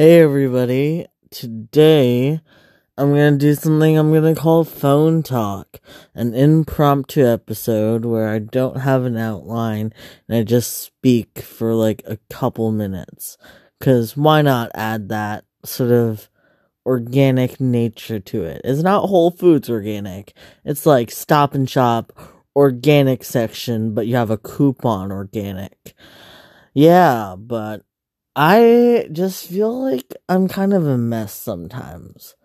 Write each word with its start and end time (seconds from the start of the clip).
Hey 0.00 0.20
everybody, 0.20 1.06
today 1.32 2.40
I'm 2.96 3.10
gonna 3.10 3.36
do 3.36 3.52
something 3.56 3.98
I'm 3.98 4.14
gonna 4.14 4.36
call 4.36 4.62
phone 4.62 5.24
talk, 5.24 5.80
an 6.14 6.34
impromptu 6.34 7.26
episode 7.26 8.04
where 8.04 8.28
I 8.28 8.38
don't 8.38 8.78
have 8.78 9.04
an 9.04 9.16
outline 9.16 9.92
and 10.28 10.38
I 10.38 10.44
just 10.44 10.78
speak 10.78 11.40
for 11.40 11.74
like 11.74 12.04
a 12.06 12.16
couple 12.30 12.70
minutes. 12.70 13.38
Cause 13.80 14.16
why 14.16 14.40
not 14.40 14.70
add 14.72 15.08
that 15.08 15.44
sort 15.64 15.90
of 15.90 16.30
organic 16.86 17.60
nature 17.60 18.20
to 18.20 18.44
it? 18.44 18.60
It's 18.62 18.84
not 18.84 19.08
Whole 19.08 19.32
Foods 19.32 19.68
organic, 19.68 20.32
it's 20.64 20.86
like 20.86 21.10
Stop 21.10 21.54
and 21.54 21.68
Shop 21.68 22.12
organic 22.54 23.24
section, 23.24 23.94
but 23.94 24.06
you 24.06 24.14
have 24.14 24.30
a 24.30 24.38
coupon 24.38 25.10
organic. 25.10 25.92
Yeah, 26.72 27.34
but 27.36 27.82
I 28.40 29.08
just 29.10 29.48
feel 29.48 29.82
like 29.82 30.14
I'm 30.28 30.46
kind 30.46 30.72
of 30.72 30.86
a 30.86 30.96
mess 30.96 31.34
sometimes. 31.34 32.36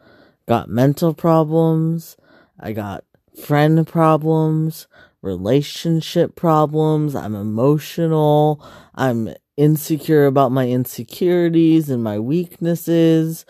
Got 0.47 0.67
mental 0.67 1.13
problems, 1.13 2.17
I 2.59 2.73
got 2.73 3.03
friend 3.39 3.85
problems, 3.85 4.87
relationship 5.21 6.35
problems, 6.35 7.13
I'm 7.15 7.35
emotional, 7.35 8.65
I'm 8.95 9.35
insecure 9.55 10.25
about 10.25 10.51
my 10.51 10.67
insecurities 10.67 11.91
and 11.91 12.03
my 12.03 12.17
weaknesses. 12.17 13.45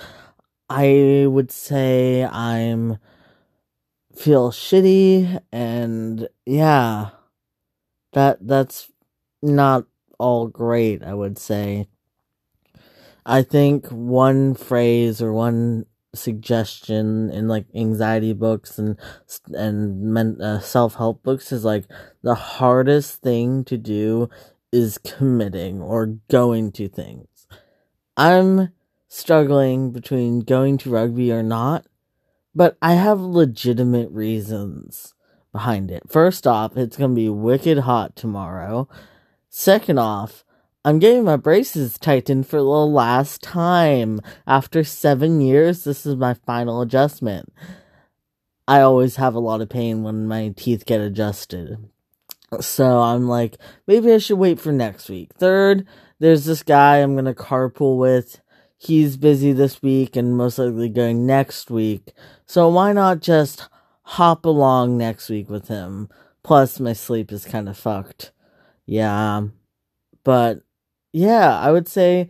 I 0.70 1.26
would 1.30 1.50
say 1.50 2.26
I'm 2.26 2.98
feel 4.14 4.52
shitty 4.52 5.40
and 5.54 6.28
yeah. 6.46 7.12
That 8.14 8.46
that's 8.46 8.92
not 9.42 9.86
all 10.20 10.48
great, 10.48 11.04
I 11.04 11.14
would 11.14 11.40
say. 11.40 11.88
I 13.26 13.42
think 13.42 13.88
one 13.88 14.54
phrase 14.56 15.22
or 15.22 15.34
one 15.34 15.86
suggestion 16.16 17.30
in 17.32 17.48
like 17.48 17.66
anxiety 17.74 18.34
books 18.34 18.78
and 18.78 18.98
and 19.54 20.02
men, 20.02 20.40
uh, 20.42 20.60
self-help 20.60 21.24
books 21.24 21.52
is 21.52 21.66
like 21.66 21.86
the 22.22 22.36
hardest 22.36 23.22
thing 23.22 23.64
to 23.66 23.78
do 23.78 24.30
is 24.72 24.98
committing 24.98 25.82
or 25.82 26.18
going 26.30 26.72
to 26.74 26.88
things. 26.88 27.48
I'm 28.16 28.70
struggling 29.08 29.92
between 29.92 30.42
going 30.42 30.78
to 30.80 30.90
rugby 30.90 31.32
or 31.32 31.44
not, 31.44 31.86
but 32.54 32.78
I 32.82 32.94
have 32.94 33.20
legitimate 33.20 34.10
reasons 34.12 35.14
behind 35.52 35.92
it. 35.92 36.04
First 36.10 36.46
off, 36.46 36.76
it's 36.76 36.98
going 36.98 37.12
to 37.12 37.16
be 37.16 37.30
wicked 37.30 37.80
hot 37.80 38.16
tomorrow. 38.16 38.88
Second 39.50 40.00
off, 40.00 40.44
I'm 40.86 41.00
getting 41.00 41.24
my 41.24 41.38
braces 41.38 41.98
tightened 41.98 42.46
for 42.46 42.58
the 42.58 42.64
last 42.64 43.42
time. 43.42 44.20
After 44.46 44.84
seven 44.84 45.40
years, 45.40 45.86
this 45.86 46.06
is 46.06 46.18
my 46.18 46.34
final 46.34 46.82
adjustment. 46.82 47.54
I 48.68 48.82
always 48.82 49.16
have 49.16 49.34
a 49.34 49.40
lot 49.40 49.62
of 49.62 49.70
pain 49.70 50.04
when 50.04 50.28
my 50.28 50.54
teeth 50.58 50.86
get 50.86 51.00
adjusted. 51.00 51.78
So 52.60 53.00
I'm 53.00 53.28
like, 53.30 53.58
maybe 53.88 54.12
I 54.12 54.18
should 54.18 54.38
wait 54.38 54.60
for 54.60 54.72
next 54.74 55.10
week. 55.10 55.34
Third, 55.38 55.88
there's 56.20 56.46
this 56.46 56.64
guy 56.64 56.98
I'm 56.98 57.16
gonna 57.16 57.34
carpool 57.34 57.98
with. 57.98 58.42
He's 58.78 59.16
busy 59.16 59.54
this 59.54 59.82
week 59.82 60.18
and 60.18 60.38
most 60.38 60.60
likely 60.60 60.90
going 60.90 61.26
next 61.26 61.72
week. 61.72 62.12
So 62.46 62.68
why 62.68 62.92
not 62.92 63.22
just 63.22 63.70
hop 64.04 64.46
along 64.46 64.98
next 64.98 65.30
week 65.30 65.50
with 65.50 65.70
him? 65.70 66.10
Plus, 66.44 66.80
my 66.82 66.92
sleep 66.92 67.32
is 67.32 67.46
kind 67.46 67.70
of 67.70 67.78
fucked. 67.78 68.34
Yeah. 68.86 69.44
But 70.26 70.62
yeah, 71.14 71.58
I 71.58 71.72
would 71.72 71.88
say 71.88 72.30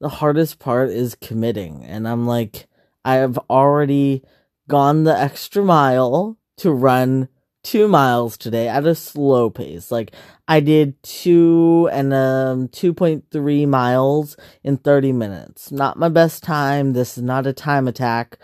the 0.00 0.08
hardest 0.08 0.58
part 0.58 0.90
is 0.90 1.14
committing. 1.14 1.84
And 1.84 2.06
I'm 2.06 2.26
like, 2.26 2.66
I 3.04 3.14
have 3.14 3.38
already 3.48 4.22
gone 4.68 5.04
the 5.04 5.18
extra 5.18 5.64
mile 5.64 6.36
to 6.58 6.70
run 6.70 7.28
two 7.62 7.88
miles 7.88 8.36
today 8.36 8.68
at 8.68 8.86
a 8.86 8.94
slow 8.94 9.50
pace. 9.50 9.90
Like 9.90 10.12
I 10.46 10.60
did 10.60 11.02
two 11.02 11.88
and 11.92 12.12
um 12.12 12.68
2.3 12.68 13.66
miles 13.66 14.36
in 14.62 14.76
30 14.76 15.12
minutes. 15.12 15.72
Not 15.72 15.98
my 15.98 16.08
best 16.08 16.42
time. 16.42 16.92
This 16.92 17.16
is 17.16 17.24
not 17.24 17.46
a 17.46 17.52
time 17.52 17.88
attack, 17.88 18.38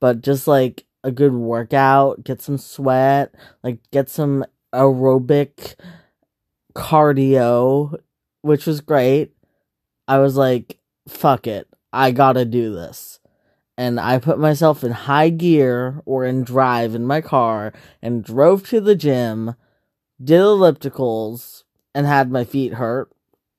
but 0.00 0.20
just 0.20 0.46
like 0.46 0.84
a 1.02 1.10
good 1.10 1.32
workout, 1.32 2.24
get 2.24 2.42
some 2.42 2.58
sweat, 2.58 3.34
like 3.62 3.78
get 3.90 4.10
some 4.10 4.44
aerobic 4.74 5.76
cardio, 6.74 7.96
which 8.42 8.66
was 8.66 8.80
great. 8.80 9.32
I 10.08 10.18
was 10.18 10.36
like, 10.36 10.78
fuck 11.08 11.46
it. 11.46 11.68
I 11.92 12.10
gotta 12.10 12.44
do 12.44 12.74
this. 12.74 13.20
And 13.78 14.00
I 14.00 14.18
put 14.18 14.38
myself 14.38 14.84
in 14.84 14.92
high 14.92 15.28
gear 15.28 16.02
or 16.06 16.24
in 16.24 16.44
drive 16.44 16.94
in 16.94 17.04
my 17.04 17.20
car 17.20 17.72
and 18.00 18.24
drove 18.24 18.66
to 18.68 18.80
the 18.80 18.94
gym, 18.94 19.54
did 20.22 20.40
ellipticals, 20.40 21.64
and 21.94 22.06
had 22.06 22.30
my 22.30 22.44
feet 22.44 22.74
hurt. 22.74 23.10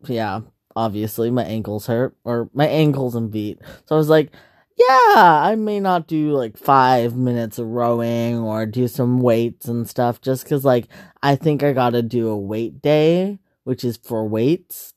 Yeah, 0.06 0.42
obviously, 0.76 1.30
my 1.30 1.44
ankles 1.44 1.88
hurt, 1.88 2.16
or 2.24 2.50
my 2.54 2.68
ankles 2.68 3.16
and 3.16 3.32
feet. 3.32 3.60
So 3.86 3.96
I 3.96 3.98
was 3.98 4.10
like, 4.10 4.32
yeah, 4.78 4.88
I 5.16 5.56
may 5.56 5.80
not 5.80 6.08
do 6.08 6.32
like 6.32 6.58
five 6.58 7.16
minutes 7.16 7.60
of 7.60 7.68
rowing 7.68 8.38
or 8.38 8.66
do 8.66 8.88
some 8.88 9.20
weights 9.22 9.68
and 9.68 9.88
stuff 9.88 10.22
just 10.22 10.44
because, 10.44 10.64
like, 10.64 10.88
I 11.22 11.36
think 11.36 11.64
I 11.64 11.74
gotta 11.74 12.02
do 12.02 12.30
a 12.30 12.38
weight 12.38 12.82
day, 12.82 13.40
which 13.64 13.84
is 13.84 13.98
for 13.98 14.28
weights 14.28 14.94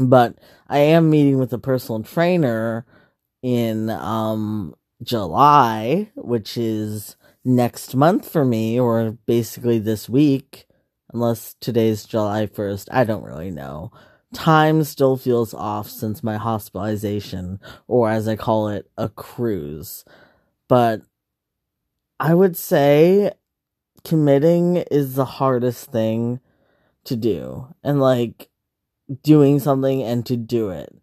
but 0.00 0.36
I 0.68 0.78
am 0.78 1.10
meeting 1.10 1.38
with 1.38 1.52
a 1.52 1.58
personal 1.58 2.02
trainer 2.02 2.84
in 3.42 3.90
um 3.90 4.74
July, 5.02 6.10
which 6.16 6.56
is 6.56 7.16
next 7.44 7.94
month 7.94 8.28
for 8.28 8.44
me, 8.44 8.80
or 8.80 9.12
basically 9.26 9.78
this 9.78 10.08
week, 10.08 10.66
unless 11.12 11.54
today's 11.60 12.04
July 12.04 12.46
1st. 12.46 12.88
I 12.90 13.04
don't 13.04 13.24
really 13.24 13.50
know. 13.50 13.92
Time 14.34 14.82
still 14.84 15.16
feels 15.16 15.54
off 15.54 15.88
since 15.88 16.22
my 16.22 16.36
hospitalization, 16.36 17.60
or 17.86 18.10
as 18.10 18.26
I 18.26 18.36
call 18.36 18.68
it, 18.68 18.90
a 18.98 19.08
cruise. 19.08 20.04
But 20.68 21.02
I 22.18 22.34
would 22.34 22.56
say 22.56 23.32
committing 24.04 24.78
is 24.90 25.14
the 25.14 25.24
hardest 25.24 25.92
thing 25.92 26.40
to 27.04 27.16
do. 27.16 27.68
And 27.84 28.00
like, 28.00 28.48
doing 29.22 29.58
something 29.58 30.02
and 30.02 30.24
to 30.26 30.36
do 30.36 30.70
it. 30.70 30.94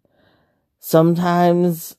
Sometimes 0.80 1.96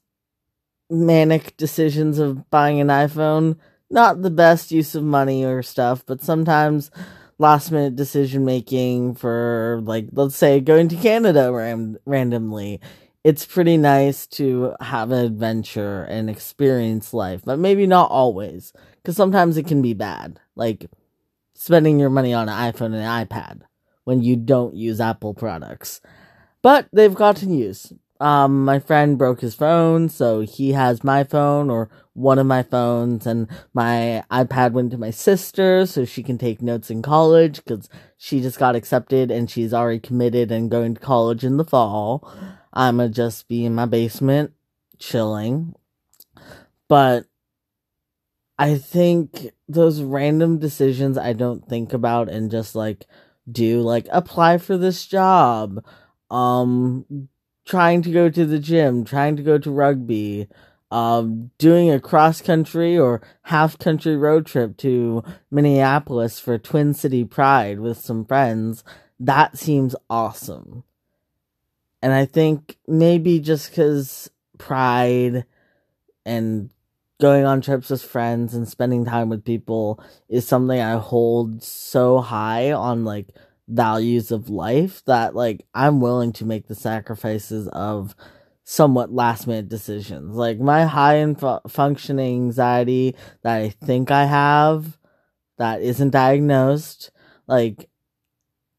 manic 0.90 1.58
decisions 1.58 2.20
of 2.20 2.50
buying 2.50 2.80
an 2.80 2.88
iPhone, 2.88 3.58
not 3.90 4.22
the 4.22 4.30
best 4.30 4.72
use 4.72 4.96
of 4.96 5.04
money 5.04 5.44
or 5.44 5.64
stuff, 5.64 6.06
but 6.06 6.22
sometimes 6.22 6.92
last 7.38 7.72
minute 7.72 7.96
decision 7.96 8.46
making 8.46 9.16
for 9.16 9.82
like 9.84 10.08
let's 10.14 10.36
say 10.36 10.60
going 10.60 10.88
to 10.88 10.96
Canada 10.96 11.52
ram- 11.52 11.98
randomly. 12.06 12.80
It's 13.24 13.46
pretty 13.46 13.78
nice 13.78 14.28
to 14.28 14.76
have 14.80 15.12
an 15.12 15.26
adventure 15.26 16.04
and 16.04 16.30
experience 16.30 17.14
life, 17.14 17.42
but 17.44 17.58
maybe 17.58 17.88
not 17.88 18.12
always 18.12 18.72
cuz 19.04 19.16
sometimes 19.16 19.58
it 19.58 19.68
can 19.68 19.82
be 19.82 19.94
bad. 19.94 20.40
Like 20.56 20.90
spending 21.56 22.00
your 22.00 22.10
money 22.10 22.34
on 22.34 22.50
an 22.50 22.72
iPhone 22.72 22.94
and 22.94 22.96
an 22.96 23.26
iPad 23.26 23.62
when 24.06 24.24
you 24.24 24.36
don't 24.36 24.76
use 24.76 25.02
Apple 25.02 25.34
products. 25.34 26.02
But 26.62 26.88
they've 26.94 27.14
gotten 27.14 27.54
used. 27.54 27.94
Um, 28.22 28.64
my 28.64 28.80
friend 28.80 29.18
broke 29.18 29.42
his 29.42 29.56
phone, 29.56 30.08
so 30.08 30.40
he 30.40 30.72
has 30.72 31.04
my 31.04 31.26
phone 31.26 31.70
or 31.70 31.90
one 32.14 32.40
of 32.40 32.48
my 32.48 32.64
phones, 32.64 33.28
and 33.28 33.50
my 33.74 34.24
iPad 34.32 34.72
went 34.72 34.92
to 34.92 34.98
my 34.98 35.12
sister 35.12 35.86
so 35.86 36.06
she 36.06 36.24
can 36.24 36.38
take 36.38 36.62
notes 36.62 36.90
in 36.90 37.02
college 37.02 37.58
because 37.58 37.90
she 38.18 38.40
just 38.40 38.58
got 38.58 38.76
accepted 38.76 39.32
and 39.32 39.52
she's 39.52 39.74
already 39.74 40.00
committed 40.00 40.50
and 40.50 40.72
going 40.72 40.94
to 40.94 41.02
college 41.02 41.44
in 41.44 41.58
the 41.58 41.66
fall. 41.66 42.32
I'm 42.72 42.98
gonna 42.98 43.10
just 43.10 43.50
be 43.50 43.66
in 43.66 43.76
my 43.76 43.86
basement 43.86 44.54
chilling. 44.98 45.76
But 46.88 47.26
I 48.58 48.78
think 48.78 49.50
those 49.68 50.02
random 50.02 50.60
decisions 50.60 51.18
I 51.18 51.34
don't 51.34 51.68
think 51.68 51.92
about 51.92 52.30
and 52.30 52.50
just 52.50 52.76
like 52.76 53.06
do 53.52 53.82
like 53.82 54.08
apply 54.12 54.58
for 54.58 54.78
this 54.78 55.06
job 55.06 55.84
um 56.32 57.28
trying 57.66 58.02
to 58.02 58.12
go 58.12 58.30
to 58.30 58.46
the 58.46 58.60
gym 58.60 59.04
trying 59.04 59.36
to 59.36 59.44
go 59.44 59.58
to 59.58 59.72
rugby 59.72 60.48
um 60.92 61.52
doing 61.58 61.92
a 61.92 62.00
cross 62.00 62.42
country 62.42 62.98
or 62.98 63.22
half 63.44 63.78
country 63.78 64.16
road 64.18 64.46
trip 64.46 64.78
to 64.78 65.24
minneapolis 65.52 66.40
for 66.40 66.58
twin 66.58 66.94
city 66.94 67.24
pride 67.24 67.80
with 67.80 67.98
some 67.98 68.26
friends 68.26 68.84
that 69.20 69.58
seems 69.58 69.96
awesome. 70.10 70.84
And 72.02 72.14
i 72.14 72.26
think 72.26 72.78
maybe 72.88 73.40
just 73.40 73.70
because 73.70 74.30
pride 74.58 75.46
and 76.26 76.70
going 77.20 77.46
on 77.46 77.62
trips 77.62 77.90
with 77.90 78.04
friends 78.04 78.54
and 78.54 78.68
spending 78.68 79.06
time 79.06 79.30
with 79.30 79.46
people 79.46 80.04
is 80.28 80.48
something 80.48 80.80
I 80.80 80.98
hold 80.98 81.64
so 81.64 82.20
high 82.20 82.72
on 82.72 83.06
like 83.06 83.30
values 83.68 84.32
of 84.32 84.50
life 84.50 85.04
that 85.06 85.36
like 85.36 85.66
I'm 85.74 86.00
willing 86.02 86.34
to 86.34 86.46
make 86.46 86.68
the 86.68 86.76
sacrifices 86.76 87.68
of 87.70 88.16
somewhat 88.64 89.14
last 89.14 89.48
minute 89.48 89.70
decisions. 89.70 90.36
Like 90.36 90.60
my 90.60 90.86
high 90.86 91.16
and 91.16 91.40
fu- 91.40 91.60
functioning 91.68 92.48
anxiety 92.48 93.16
that 93.44 93.58
I 93.58 93.70
think 93.70 94.12
I 94.12 94.26
have 94.26 94.98
that 95.58 95.82
isn't 95.82 96.10
diagnosed, 96.10 97.12
like 97.48 97.90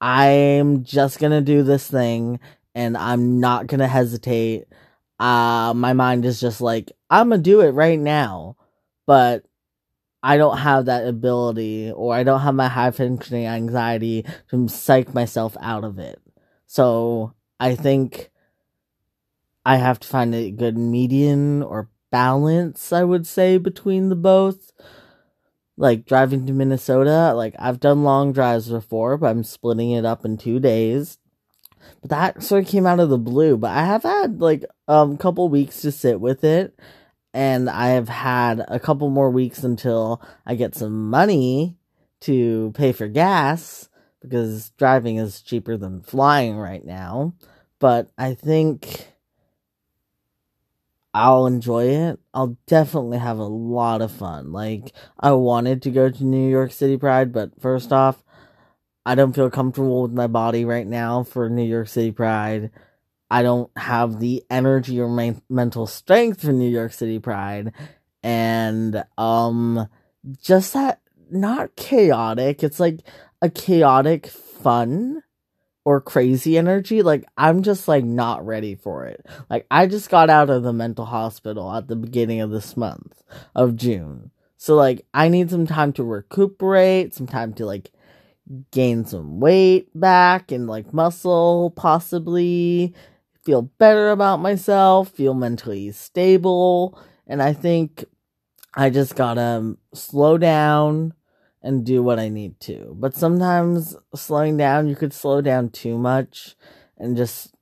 I'm 0.01 0.85
just 0.85 1.19
gonna 1.19 1.41
do 1.41 1.63
this 1.63 1.89
thing 1.89 2.39
and 2.75 2.97
I'm 2.97 3.41
not 3.41 3.67
gonna 3.67 3.89
hesitate. 3.89 4.67
Uh, 5.19 5.73
my 5.75 5.93
mind 5.93 6.25
is 6.25 6.41
just 6.41 6.61
like, 6.61 6.93
I'm 7.11 7.31
gonna 7.31 7.43
do 7.43 7.61
it 7.61 7.71
right 7.71 7.99
now. 7.99 8.57
But 9.07 9.45
I 10.23 10.37
don't 10.37 10.59
have 10.59 10.87
that 10.87 11.07
ability 11.07 11.93
or 11.93 12.15
I 12.15 12.25
don't 12.25 12.41
have 12.41 12.55
my 12.55 12.69
high 12.69 12.91
functioning 12.91 13.47
anxiety 13.47 14.25
to 14.51 14.69
psych 14.69 15.15
myself 15.15 15.57
out 15.61 15.85
of 15.85 15.99
it. 16.01 16.21
So 16.67 17.35
I 17.61 17.77
think 17.77 18.31
I 19.65 19.77
have 19.77 20.01
to 20.01 20.09
find 20.09 20.35
a 20.35 20.51
good 20.51 20.77
median 20.77 21.63
or 21.63 21.91
balance, 22.11 22.93
I 22.93 23.05
would 23.05 23.27
say, 23.27 23.59
between 23.59 24.09
the 24.09 24.17
both. 24.17 24.73
Like 25.79 26.07
driving 26.07 26.47
to 26.47 26.53
Minnesota, 26.55 27.35
like 27.35 27.55
I've 27.59 27.81
done 27.81 28.03
long 28.03 28.33
drives 28.33 28.69
before, 28.69 29.19
but 29.19 29.29
I'm 29.29 29.45
splitting 29.45 29.91
it 29.91 30.07
up 30.07 30.25
in 30.25 30.39
two 30.39 30.59
days. 30.59 31.19
But 32.01 32.11
that 32.11 32.43
sort 32.43 32.65
of 32.65 32.71
came 32.71 32.87
out 32.87 33.01
of 33.01 33.09
the 33.09 33.19
blue. 33.19 33.57
But 33.57 33.71
I 33.71 33.85
have 33.85 34.03
had 34.03 34.41
like 34.41 34.65
a 34.89 34.93
um, 34.93 35.17
couple 35.17 35.49
weeks 35.49 35.81
to 35.83 35.93
sit 35.93 36.21
with 36.21 36.45
it, 36.45 36.79
and 37.35 37.69
I 37.69 37.89
have 37.89 38.09
had 38.09 38.65
a 38.69 38.81
couple 38.81 39.11
more 39.11 39.31
weeks 39.31 39.63
until 39.65 40.23
I 40.47 40.55
get 40.55 40.75
some 40.75 41.11
money 41.11 41.77
to 42.21 42.73
pay 42.75 42.93
for 42.93 43.09
gas 43.09 43.89
because 44.21 44.71
driving 44.71 45.17
is 45.17 45.43
cheaper 45.43 45.77
than 45.77 46.01
flying 46.01 46.57
right 46.57 46.85
now. 46.85 47.35
But 47.79 48.11
I 48.17 48.35
think 48.35 49.09
I'll 51.17 51.47
enjoy 51.47 51.85
it. 51.85 52.21
I'll 52.35 52.59
definitely 52.67 53.17
have 53.17 53.39
a 53.39 53.45
lot 53.45 54.03
of 54.03 54.13
fun. 54.13 54.53
Like, 54.53 54.93
I 55.19 55.33
wanted 55.33 55.81
to 55.83 55.91
go 55.91 56.11
to 56.11 56.25
New 56.25 56.51
York 56.51 56.73
City 56.73 56.99
Pride, 56.99 57.33
but 57.33 57.59
first 57.59 57.91
off, 57.91 58.23
I 59.07 59.15
don't 59.15 59.33
feel 59.33 59.49
comfortable 59.49 60.03
with 60.03 60.13
my 60.13 60.27
body 60.27 60.65
right 60.65 60.87
now 60.87 61.23
for 61.23 61.49
New 61.49 61.65
York 61.65 61.89
City 61.89 62.11
Pride. 62.11 62.71
I 63.31 63.43
don't 63.43 63.71
have 63.77 64.21
the 64.21 64.45
energy 64.51 65.01
or 65.01 65.09
my 65.09 65.37
mental 65.49 65.87
strength 65.87 66.43
for 66.43 66.53
New 66.53 66.69
York 66.69 66.93
City 66.93 67.19
Pride. 67.19 67.73
And, 68.23 69.05
um, 69.17 69.89
just 70.43 70.75
that, 70.75 71.01
not 71.31 71.77
chaotic. 71.77 72.63
It's 72.63 72.81
like 72.81 73.01
a 73.41 73.49
chaotic 73.49 74.27
fun 74.27 75.23
or 75.85 76.01
crazy 76.01 76.59
energy, 76.59 77.01
like 77.01 77.25
I'm 77.37 77.63
just 77.63 77.87
like 77.87 78.05
not 78.05 78.45
ready 78.45 78.75
for 78.75 79.07
it. 79.07 79.25
Like 79.49 79.67
I 79.71 79.87
just 79.87 80.11
got 80.11 80.29
out 80.29 80.51
of 80.51 80.65
the 80.65 80.73
mental 80.73 81.05
hospital 81.05 81.73
at 81.73 81.87
the 81.87 81.95
beginning 81.95 82.41
of 82.41 82.51
this 82.51 82.77
month 82.77 83.23
of 83.55 83.77
June. 83.77 84.33
So 84.57 84.75
like 84.75 85.07
I 85.15 85.29
need 85.29 85.49
some 85.49 85.65
time 85.65 85.93
to 85.93 86.03
recuperate, 86.03 87.15
some 87.15 87.29
time 87.29 87.53
to 87.55 87.67
like 87.67 87.93
gain 88.71 89.05
some 89.05 89.41
weight 89.41 89.89
back 89.99 90.53
and 90.53 90.67
like 90.67 90.93
muscle 90.93 91.73
possibly 91.77 92.95
feel 93.45 93.63
better 93.63 94.11
about 94.11 94.41
myself, 94.41 95.11
feel 95.11 95.35
mentally 95.35 95.91
stable, 95.93 96.99
and 97.27 97.43
I 97.43 97.53
think 97.53 98.05
I 98.75 98.91
just 98.91 99.17
got 99.17 99.35
to 99.35 99.41
um, 99.41 99.79
slow 99.95 100.37
down 100.37 101.15
and 101.63 101.85
do 101.85 102.03
what 102.03 102.19
I 102.19 102.29
need 102.29 102.61
to. 102.61 102.95
But 102.99 103.15
sometimes 103.15 103.97
slowing 104.15 104.57
down, 104.57 104.89
you 104.89 104.95
could 104.97 105.13
slow 105.13 105.41
down 105.41 105.71
too 105.71 105.99
much 105.99 106.55
and 106.99 107.17
just 107.17 107.55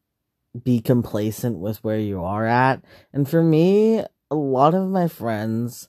be 0.62 0.80
complacent 0.80 1.58
with 1.58 1.82
where 1.82 1.98
you 1.98 2.22
are 2.22 2.46
at. 2.46 2.82
And 3.12 3.28
for 3.28 3.42
me, 3.42 4.00
a 4.30 4.34
lot 4.34 4.74
of 4.74 4.88
my 4.88 5.08
friends 5.08 5.88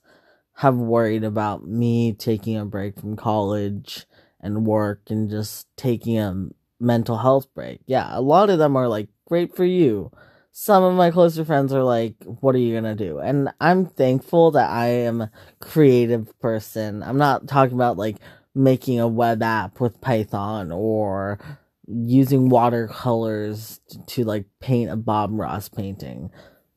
have 0.57 0.75
worried 0.75 1.23
about 1.23 1.67
me 1.67 2.13
taking 2.13 2.57
a 2.57 2.65
break 2.65 2.99
from 2.99 3.15
college 3.15 4.05
and 4.45 4.65
work 4.65 5.01
and 5.09 5.29
just 5.29 5.67
taking 5.75 6.17
a 6.19 6.47
mental 6.79 7.17
health 7.17 7.53
break. 7.53 7.81
Yeah, 7.85 8.07
a 8.11 8.21
lot 8.21 8.49
of 8.49 8.59
them 8.59 8.75
are 8.75 8.87
like, 8.87 9.09
great 9.27 9.55
for 9.55 9.65
you 9.65 10.11
some 10.57 10.85
of 10.85 10.93
my 10.93 11.11
closer 11.11 11.43
friends 11.43 11.73
are 11.73 11.83
like, 11.83 12.15
what 12.23 12.55
are 12.55 12.59
you 12.59 12.73
gonna 12.73 12.95
do? 12.95 13.19
And 13.19 13.49
I'm 13.59 13.85
thankful 13.85 14.51
that 14.51 14.69
I 14.69 14.87
am 14.87 15.19
a 15.19 15.31
creative 15.59 16.39
person. 16.39 17.03
I'm 17.03 17.17
not 17.17 17.45
talking 17.45 17.75
about 17.75 17.97
like 17.97 18.19
making 18.55 19.01
a 19.01 19.07
web 19.07 19.43
app 19.43 19.81
with 19.81 19.99
Python 19.99 20.71
or 20.71 21.39
using 21.87 22.47
watercolors 22.47 23.81
to, 23.89 24.05
to 24.05 24.23
like 24.23 24.45
paint 24.61 24.89
a 24.91 24.95
Bob 24.95 25.31
Ross 25.33 25.67
painting. 25.67 26.31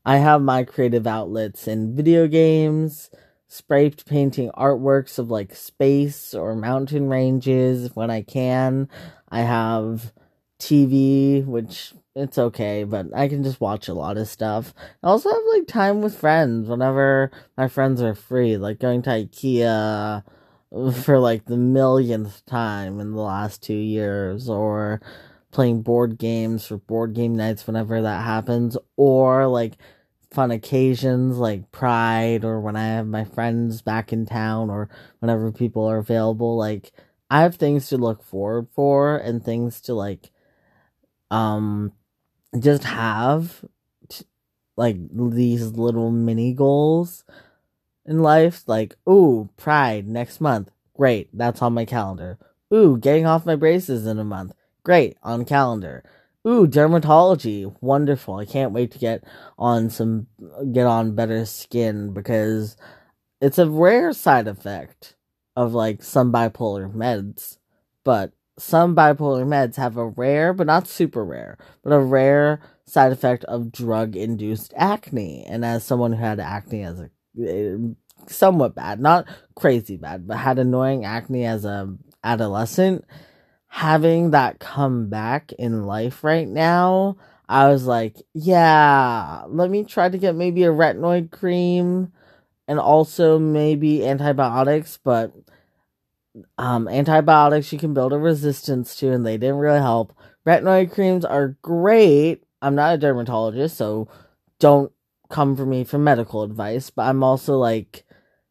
I 0.05 0.17
have 0.17 0.43
my 0.43 0.65
creative 0.65 1.07
outlets 1.07 1.69
in 1.69 1.95
video 1.95 2.27
games, 2.27 3.11
spray 3.49 3.91
painting 3.91 4.51
artworks 4.51 5.19
of 5.19 5.31
like 5.31 5.55
space 5.55 6.35
or 6.35 6.55
mountain 6.55 7.09
ranges 7.09 7.91
when 7.95 8.11
I 8.11 8.23
can. 8.23 8.89
I 9.31 9.41
have 9.41 10.13
TV, 10.61 11.45
which 11.45 11.95
it's 12.15 12.37
okay, 12.37 12.85
but 12.85 13.07
I 13.15 13.29
can 13.29 13.43
just 13.43 13.61
watch 13.61 13.89
a 13.89 13.95
lot 13.95 14.19
of 14.19 14.29
stuff. 14.29 14.75
I 15.03 15.09
also 15.09 15.31
have 15.31 15.43
like 15.55 15.67
time 15.67 16.03
with 16.03 16.19
friends 16.19 16.69
whenever 16.69 17.31
my 17.57 17.69
friends 17.69 18.03
are 18.03 18.15
free, 18.15 18.57
like 18.57 18.79
going 18.79 19.03
to 19.03 19.11
IKEA 19.11 20.25
for 21.05 21.19
like 21.19 21.47
the 21.47 21.57
millionth 21.57 22.45
time 22.45 23.01
in 23.01 23.13
the 23.13 23.21
last 23.21 23.63
two 23.63 23.75
years, 23.75 24.49
or 24.49 25.01
playing 25.51 25.83
board 25.83 26.19
games 26.19 26.67
for 26.67 26.77
board 26.77 27.15
game 27.15 27.35
nights 27.35 27.67
whenever 27.67 28.03
that 28.03 28.25
happens, 28.25 28.77
or 28.97 29.47
like 29.47 29.79
fun 30.31 30.51
occasions 30.51 31.39
like 31.39 31.71
Pride, 31.73 32.45
or 32.45 32.61
when 32.61 32.77
I 32.77 32.87
have 32.87 33.07
my 33.07 33.25
friends 33.25 33.83
back 33.83 34.13
in 34.13 34.27
town, 34.27 34.71
or 34.71 34.89
whenever 35.21 35.53
people 35.53 35.85
are 35.87 35.99
available. 35.99 36.57
Like, 36.57 36.93
I 37.31 37.43
have 37.43 37.57
things 37.57 37.89
to 37.89 37.99
look 37.99 38.23
forward 38.23 38.69
for 38.73 39.17
and 39.17 39.45
things 39.45 39.81
to 39.83 39.95
like 39.95 40.31
um 41.31 41.93
just 42.59 42.85
have 42.85 43.65
t- 44.09 44.25
like 44.77 44.97
these 45.13 45.73
little 45.73 46.11
mini 46.11 46.53
goals 46.55 47.25
in 48.07 48.21
life. 48.21 48.65
Like 48.67 48.97
ooh 49.09 49.51
pride 49.57 50.09
next 50.09 50.41
month. 50.41 50.71
Great. 50.97 51.29
That's 51.37 51.63
on 51.63 51.75
my 51.75 51.85
calendar. 51.85 52.39
Ooh 52.73 52.97
getting 52.97 53.27
off 53.27 53.47
my 53.47 53.57
braces 53.57 54.07
in 54.07 54.19
a 54.19 54.25
month. 54.25 54.55
Great. 54.83 55.17
On 55.23 55.45
calendar 55.45 56.03
ooh 56.49 56.67
dermatology 56.67 57.75
wonderful 57.81 58.37
i 58.37 58.45
can't 58.45 58.73
wait 58.73 58.91
to 58.91 58.99
get 58.99 59.23
on 59.59 59.91
some 59.91 60.27
get 60.73 60.87
on 60.87 61.15
better 61.15 61.45
skin 61.45 62.13
because 62.13 62.77
it's 63.41 63.59
a 63.59 63.69
rare 63.69 64.13
side 64.13 64.49
effect 64.49 65.15
of 65.55 65.75
like 65.75 66.03
some 66.03 66.33
bipolar 66.33 66.93
meds 66.93 67.59
but 68.05 68.33
some 68.59 68.95
bipolar 68.95 69.47
meds 69.47 69.77
have 69.77 69.97
a 69.97 70.09
rare, 70.09 70.53
but 70.53 70.67
not 70.67 70.89
super 70.89 71.25
rare, 71.25 71.57
but 71.83 71.93
a 71.93 72.01
rare 72.01 72.61
side 72.85 73.13
effect 73.13 73.45
of 73.45 73.73
drug 73.73 74.17
induced 74.17 74.75
acne. 74.77 75.45
And 75.47 75.65
as 75.65 75.85
someone 75.85 76.13
who 76.13 76.19
had 76.19 76.41
acne 76.41 76.83
as 76.83 77.01
a 77.01 77.11
eh, 77.41 77.77
somewhat 78.27 78.75
bad, 78.75 79.01
not 79.01 79.27
crazy 79.55 79.97
bad, 79.97 80.27
but 80.27 80.39
had 80.39 80.59
annoying 80.59 81.05
acne 81.05 81.45
as 81.45 81.65
a 81.65 81.95
adolescent, 82.25 83.05
having 83.69 84.33
that 84.33 84.59
come 84.59 85.09
back 85.09 85.53
in 85.53 85.87
life 85.87 86.25
right 86.25 86.49
now, 86.49 87.17
I 87.49 87.69
was 87.69 87.87
like, 87.87 88.17
yeah, 88.35 89.45
let 89.47 89.71
me 89.71 89.85
try 89.85 90.09
to 90.09 90.19
get 90.19 90.35
maybe 90.35 90.65
a 90.65 90.73
retinoid 90.73 91.31
cream 91.31 92.13
and 92.67 92.79
also 92.79 93.39
maybe 93.39 94.07
antibiotics, 94.07 94.99
but 95.03 95.33
um, 96.59 96.89
antibiotics 96.89 97.73
you 97.73 97.79
can 97.79 97.95
build 97.95 98.13
a 98.13 98.19
resistance 98.19 98.95
to, 98.97 99.13
and 99.13 99.25
they 99.25 99.39
didn't 99.39 99.57
really 99.57 99.81
help. 99.81 100.13
Retinoid 100.47 100.93
creams 100.93 101.25
are 101.25 101.57
great. 101.63 102.43
I'm 102.61 102.75
not 102.75 102.95
a 102.95 102.99
dermatologist, 102.99 103.77
so 103.77 104.09
don't 104.59 104.93
come 105.31 105.57
for 105.57 105.65
me 105.65 105.85
for 105.85 105.99
medical 105.99 106.43
advice, 106.43 106.91
but 106.91 107.03
I'm 107.03 107.23
also 107.23 107.57
like, 107.57 108.05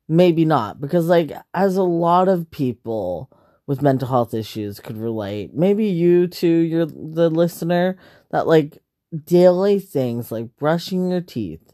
maybe 0.07 0.45
not, 0.45 0.79
because, 0.79 1.07
like, 1.07 1.31
as 1.53 1.75
a 1.75 1.83
lot 1.83 2.27
of 2.27 2.49
people 2.49 3.29
with 3.67 3.81
mental 3.81 4.07
health 4.07 4.33
issues 4.33 4.79
could 4.79 4.97
relate, 4.97 5.53
maybe 5.53 5.85
you 5.85 6.27
too, 6.27 6.47
you're 6.47 6.85
the 6.85 7.29
listener, 7.29 7.97
that, 8.31 8.47
like, 8.47 8.81
daily 9.25 9.79
things 9.79 10.31
like 10.31 10.55
brushing 10.57 11.11
your 11.11 11.21
teeth, 11.21 11.73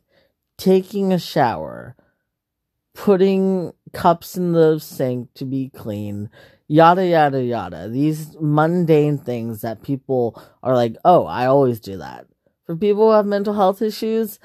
taking 0.57 1.13
a 1.13 1.19
shower, 1.19 1.95
putting 2.95 3.73
cups 3.91 4.35
in 4.35 4.53
the 4.53 4.79
sink 4.79 5.33
to 5.35 5.45
be 5.45 5.69
clean, 5.69 6.29
yada 6.67 7.05
yada 7.05 7.43
yada. 7.43 7.89
These 7.89 8.35
mundane 8.39 9.17
things 9.17 9.61
that 9.61 9.83
people 9.83 10.41
are 10.61 10.75
like, 10.75 10.95
oh, 11.05 11.25
I 11.25 11.45
always 11.45 11.79
do 11.79 11.97
that. 11.97 12.27
For 12.65 12.75
people 12.75 13.07
who 13.07 13.15
have 13.15 13.25
mental 13.25 13.53
health 13.53 13.81
issues, 13.81 14.39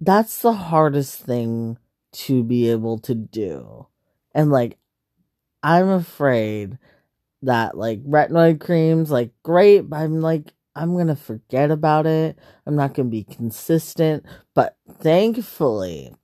that's 0.00 0.40
the 0.42 0.52
hardest 0.52 1.20
thing 1.20 1.78
to 2.12 2.42
be 2.42 2.70
able 2.70 2.98
to 3.00 3.14
do. 3.14 3.86
And 4.34 4.50
like, 4.50 4.78
I'm 5.66 5.88
afraid 5.88 6.78
that 7.42 7.76
like 7.76 8.00
retinoid 8.04 8.60
creams, 8.60 9.10
like, 9.10 9.32
great, 9.42 9.80
but 9.90 9.96
I'm 9.96 10.20
like, 10.20 10.54
I'm 10.76 10.92
going 10.92 11.08
to 11.08 11.16
forget 11.16 11.72
about 11.72 12.06
it. 12.06 12.38
I'm 12.66 12.76
not 12.76 12.94
going 12.94 13.08
to 13.08 13.10
be 13.10 13.24
consistent. 13.24 14.24
But 14.54 14.76
thankfully, 14.88 16.14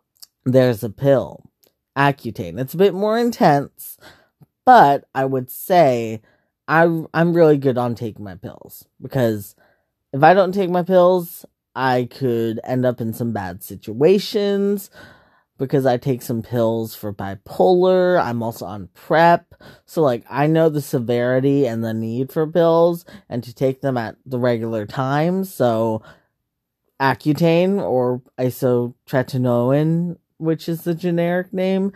there's 0.45 0.85
a 0.85 0.91
pill, 0.91 1.51
Accutane. 1.99 2.61
It's 2.61 2.75
a 2.75 2.79
bit 2.79 2.95
more 2.95 3.19
intense, 3.19 3.99
but 4.65 5.09
I 5.13 5.25
would 5.25 5.51
say 5.51 6.23
I, 6.69 6.85
I'm 7.13 7.35
really 7.35 7.59
good 7.59 7.79
on 7.79 7.97
taking 7.97 8.25
my 8.25 8.37
pills 8.37 8.87
because 9.01 9.57
if 10.13 10.23
I 10.23 10.35
don't 10.35 10.53
take 10.53 10.71
my 10.71 10.85
pills, 10.85 11.45
I 11.75 12.07
could 12.09 12.61
end 12.63 12.87
up 12.87 13.01
in 13.01 13.13
some 13.13 13.33
bad 13.33 13.65
situations 13.65 14.89
because 15.63 15.87
I 15.87 15.97
take 15.97 16.23
some 16.23 16.43
pills 16.43 16.97
for 16.97 17.13
bipolar. 17.13 18.21
I'm 18.21 18.43
also 18.43 18.67
on 18.67 18.89
PrEP. 18.95 19.55
So, 19.87 20.03
like, 20.03 20.25
I 20.29 20.49
know 20.49 20.69
the 20.69 20.83
severity 20.83 21.69
and 21.69 21.85
the 21.85 21.95
need 21.95 22.33
for 22.33 22.49
pills 22.49 23.05
and 23.29 23.45
to 23.45 23.55
take 23.55 23.81
them 23.81 23.97
at 23.97 24.17
the 24.27 24.41
regular 24.41 24.87
time. 24.87 25.45
So, 25.45 26.03
Accutane 27.01 27.81
or 27.81 28.23
isotretinoin, 28.41 30.19
which 30.39 30.69
is 30.69 30.83
the 30.83 30.97
generic 30.97 31.53
name, 31.53 31.93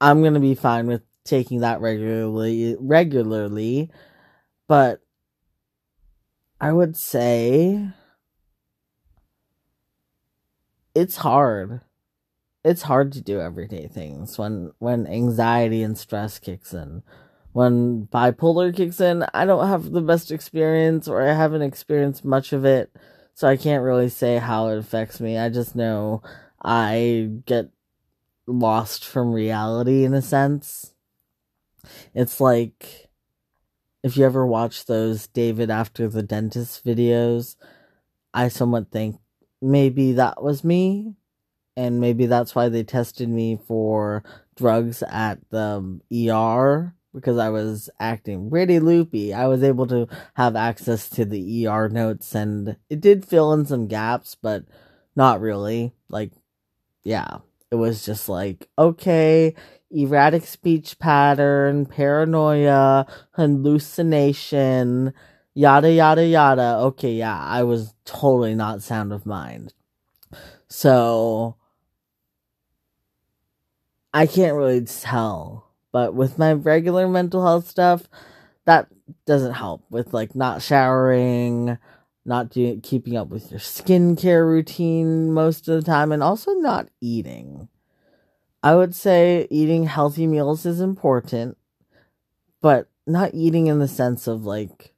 I'm 0.00 0.20
going 0.20 0.34
to 0.34 0.40
be 0.40 0.54
fine 0.54 0.86
with 0.86 1.02
taking 1.24 1.62
that 1.62 1.80
regularly 1.80 2.76
regularly. 2.78 3.90
But 4.68 5.00
I 6.60 6.72
would 6.72 6.96
say 6.96 7.88
it's 10.94 11.16
hard 11.16 11.80
it's 12.64 12.82
hard 12.82 13.12
to 13.12 13.20
do 13.20 13.40
everyday 13.40 13.88
things. 13.88 14.38
When 14.38 14.72
when 14.78 15.06
anxiety 15.06 15.82
and 15.82 15.96
stress 15.96 16.38
kicks 16.38 16.74
in 16.74 17.02
when 17.52 18.06
bipolar 18.06 18.74
kicks 18.74 19.00
in 19.00 19.24
i 19.34 19.44
don't 19.44 19.66
have 19.66 19.90
the 19.90 20.00
best 20.00 20.30
experience 20.30 21.08
or 21.08 21.22
i 21.22 21.32
haven't 21.32 21.62
experienced 21.62 22.24
much 22.24 22.52
of 22.52 22.64
it 22.64 22.90
so 23.34 23.48
i 23.48 23.56
can't 23.56 23.82
really 23.82 24.08
say 24.08 24.38
how 24.38 24.68
it 24.68 24.78
affects 24.78 25.20
me. 25.20 25.38
I 25.38 25.48
just 25.48 25.74
know 25.74 26.22
i 26.62 27.30
get 27.46 27.70
lost 28.46 29.04
from 29.04 29.32
reality 29.32 30.04
in 30.04 30.12
a 30.12 30.22
sense. 30.22 30.92
It's 32.14 32.40
like 32.40 33.08
if 34.02 34.16
you 34.16 34.24
ever 34.24 34.46
watch 34.46 34.86
those 34.86 35.26
david 35.28 35.70
after 35.70 36.08
the 36.08 36.22
dentist 36.22 36.84
videos 36.84 37.56
i 38.34 38.48
somewhat 38.48 38.90
think 38.90 39.16
maybe 39.62 40.12
that 40.12 40.42
was 40.42 40.64
me 40.64 41.16
and 41.80 41.98
maybe 41.98 42.26
that's 42.26 42.54
why 42.54 42.68
they 42.68 42.82
tested 42.82 43.26
me 43.26 43.58
for 43.66 44.22
drugs 44.54 45.02
at 45.08 45.38
the 45.48 45.98
ER 46.12 46.94
because 47.14 47.38
I 47.38 47.48
was 47.48 47.88
acting 47.98 48.50
pretty 48.50 48.78
loopy. 48.78 49.32
I 49.32 49.46
was 49.46 49.62
able 49.62 49.86
to 49.86 50.06
have 50.34 50.56
access 50.56 51.08
to 51.08 51.24
the 51.24 51.66
ER 51.66 51.88
notes 51.88 52.34
and 52.34 52.76
it 52.90 53.00
did 53.00 53.24
fill 53.24 53.54
in 53.54 53.64
some 53.64 53.86
gaps, 53.86 54.36
but 54.40 54.64
not 55.16 55.40
really. 55.40 55.94
Like, 56.10 56.32
yeah, 57.02 57.38
it 57.70 57.76
was 57.76 58.04
just 58.04 58.28
like, 58.28 58.68
okay, 58.78 59.54
erratic 59.90 60.44
speech 60.44 60.98
pattern, 60.98 61.86
paranoia, 61.86 63.06
hallucination, 63.30 65.14
yada, 65.54 65.90
yada, 65.90 66.26
yada. 66.26 66.76
Okay, 66.80 67.14
yeah, 67.14 67.42
I 67.42 67.62
was 67.62 67.94
totally 68.04 68.54
not 68.54 68.82
sound 68.82 69.14
of 69.14 69.24
mind. 69.24 69.72
So, 70.68 71.56
I 74.12 74.26
can't 74.26 74.56
really 74.56 74.84
tell. 74.84 75.66
But 75.92 76.14
with 76.14 76.38
my 76.38 76.52
regular 76.52 77.08
mental 77.08 77.44
health 77.44 77.66
stuff, 77.68 78.08
that 78.64 78.88
doesn't 79.26 79.54
help 79.54 79.84
with 79.90 80.12
like 80.12 80.34
not 80.34 80.62
showering, 80.62 81.78
not 82.24 82.50
doing 82.50 82.80
keeping 82.80 83.16
up 83.16 83.28
with 83.28 83.50
your 83.50 83.60
skincare 83.60 84.46
routine 84.46 85.32
most 85.32 85.68
of 85.68 85.76
the 85.76 85.82
time, 85.90 86.12
and 86.12 86.22
also 86.22 86.52
not 86.52 86.88
eating. 87.00 87.68
I 88.62 88.74
would 88.74 88.94
say 88.94 89.48
eating 89.50 89.84
healthy 89.84 90.26
meals 90.26 90.66
is 90.66 90.80
important, 90.80 91.56
but 92.60 92.88
not 93.06 93.30
eating 93.32 93.66
in 93.66 93.78
the 93.78 93.88
sense 93.88 94.26
of 94.26 94.44
like 94.44 94.94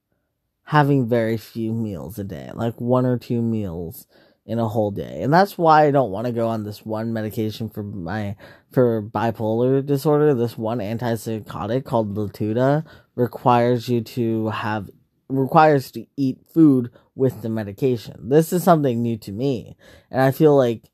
having 0.64 1.06
very 1.08 1.36
few 1.36 1.72
meals 1.72 2.18
a 2.18 2.24
day, 2.24 2.50
like 2.54 2.80
one 2.80 3.06
or 3.06 3.18
two 3.18 3.40
meals 3.40 4.06
in 4.44 4.58
a 4.58 4.68
whole 4.68 4.90
day. 4.90 5.22
And 5.22 5.32
that's 5.32 5.56
why 5.56 5.86
I 5.86 5.90
don't 5.90 6.10
want 6.10 6.26
to 6.26 6.32
go 6.32 6.48
on 6.48 6.64
this 6.64 6.84
one 6.84 7.12
medication 7.12 7.68
for 7.68 7.82
my 7.82 8.36
for 8.72 9.02
bipolar 9.02 9.84
disorder. 9.84 10.34
This 10.34 10.58
one 10.58 10.78
antipsychotic 10.78 11.84
called 11.84 12.16
Latuda 12.16 12.84
requires 13.14 13.88
you 13.88 14.00
to 14.00 14.48
have 14.48 14.90
requires 15.28 15.90
to 15.92 16.06
eat 16.16 16.38
food 16.52 16.90
with 17.14 17.42
the 17.42 17.48
medication. 17.48 18.28
This 18.28 18.52
is 18.52 18.64
something 18.64 19.00
new 19.00 19.16
to 19.18 19.32
me, 19.32 19.76
and 20.10 20.20
I 20.20 20.30
feel 20.30 20.56
like 20.56 20.90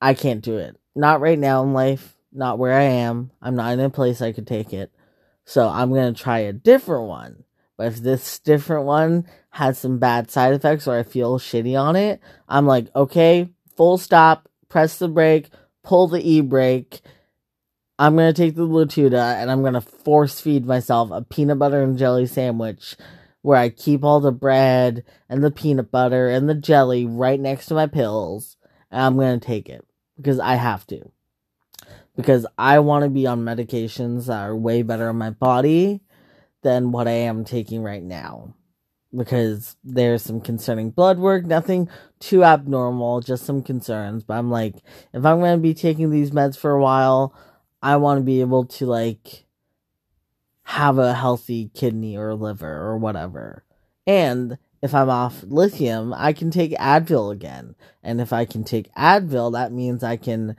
I 0.00 0.14
can't 0.14 0.42
do 0.42 0.56
it. 0.56 0.76
Not 0.94 1.20
right 1.20 1.38
now 1.38 1.62
in 1.62 1.72
life, 1.72 2.16
not 2.32 2.58
where 2.58 2.72
I 2.72 2.84
am. 2.84 3.30
I'm 3.42 3.54
not 3.54 3.72
in 3.72 3.80
a 3.80 3.90
place 3.90 4.22
I 4.22 4.32
could 4.32 4.46
take 4.46 4.72
it. 4.72 4.90
So 5.44 5.68
I'm 5.68 5.90
going 5.90 6.12
to 6.12 6.20
try 6.20 6.40
a 6.40 6.52
different 6.52 7.06
one. 7.06 7.44
But 7.76 7.88
if 7.88 7.96
this 7.96 8.38
different 8.38 8.86
one 8.86 9.26
has 9.50 9.78
some 9.78 9.98
bad 9.98 10.30
side 10.30 10.54
effects 10.54 10.86
or 10.86 10.98
I 10.98 11.02
feel 11.02 11.38
shitty 11.38 11.78
on 11.78 11.96
it, 11.96 12.20
I'm 12.48 12.66
like, 12.66 12.88
okay, 12.96 13.50
full 13.76 13.98
stop, 13.98 14.48
press 14.68 14.98
the 14.98 15.08
brake, 15.08 15.50
pull 15.82 16.08
the 16.08 16.20
e 16.20 16.40
brake. 16.40 17.00
I'm 17.98 18.16
gonna 18.16 18.32
take 18.32 18.54
the 18.54 18.66
Latuda 18.66 19.36
and 19.36 19.50
I'm 19.50 19.62
gonna 19.62 19.80
force 19.80 20.40
feed 20.40 20.66
myself 20.66 21.10
a 21.10 21.22
peanut 21.22 21.58
butter 21.58 21.82
and 21.82 21.98
jelly 21.98 22.26
sandwich 22.26 22.96
where 23.42 23.58
I 23.58 23.68
keep 23.68 24.04
all 24.04 24.20
the 24.20 24.32
bread 24.32 25.04
and 25.28 25.42
the 25.42 25.50
peanut 25.50 25.90
butter 25.90 26.28
and 26.28 26.48
the 26.48 26.54
jelly 26.54 27.06
right 27.06 27.38
next 27.38 27.66
to 27.66 27.74
my 27.74 27.86
pills. 27.86 28.56
And 28.90 29.02
I'm 29.02 29.16
gonna 29.16 29.38
take 29.38 29.68
it 29.68 29.86
because 30.16 30.40
I 30.40 30.56
have 30.56 30.86
to. 30.88 31.10
Because 32.16 32.46
I 32.56 32.78
want 32.78 33.04
to 33.04 33.10
be 33.10 33.26
on 33.26 33.44
medications 33.44 34.26
that 34.26 34.40
are 34.40 34.56
way 34.56 34.82
better 34.82 35.10
on 35.10 35.16
my 35.16 35.30
body 35.30 36.00
than 36.66 36.90
what 36.90 37.06
I 37.06 37.12
am 37.12 37.44
taking 37.44 37.84
right 37.84 38.02
now 38.02 38.52
because 39.16 39.76
there's 39.84 40.20
some 40.20 40.40
concerning 40.40 40.90
blood 40.90 41.16
work, 41.16 41.46
nothing 41.46 41.88
too 42.18 42.42
abnormal, 42.42 43.20
just 43.20 43.46
some 43.46 43.62
concerns. 43.62 44.24
But 44.24 44.34
I'm 44.34 44.50
like, 44.50 44.74
if 45.12 45.24
I'm 45.24 45.38
going 45.38 45.56
to 45.56 45.62
be 45.62 45.74
taking 45.74 46.10
these 46.10 46.32
meds 46.32 46.58
for 46.58 46.72
a 46.72 46.82
while, 46.82 47.32
I 47.80 47.96
want 47.96 48.18
to 48.18 48.24
be 48.24 48.40
able 48.40 48.64
to 48.64 48.86
like 48.86 49.46
have 50.64 50.98
a 50.98 51.14
healthy 51.14 51.70
kidney 51.72 52.16
or 52.16 52.34
liver 52.34 52.82
or 52.82 52.98
whatever. 52.98 53.62
And 54.08 54.58
if 54.82 54.92
I'm 54.92 55.08
off 55.08 55.44
lithium, 55.44 56.12
I 56.12 56.32
can 56.32 56.50
take 56.50 56.72
Advil 56.72 57.32
again. 57.32 57.76
And 58.02 58.20
if 58.20 58.32
I 58.32 58.44
can 58.44 58.64
take 58.64 58.92
Advil, 58.94 59.52
that 59.52 59.70
means 59.70 60.02
I 60.02 60.16
can 60.16 60.56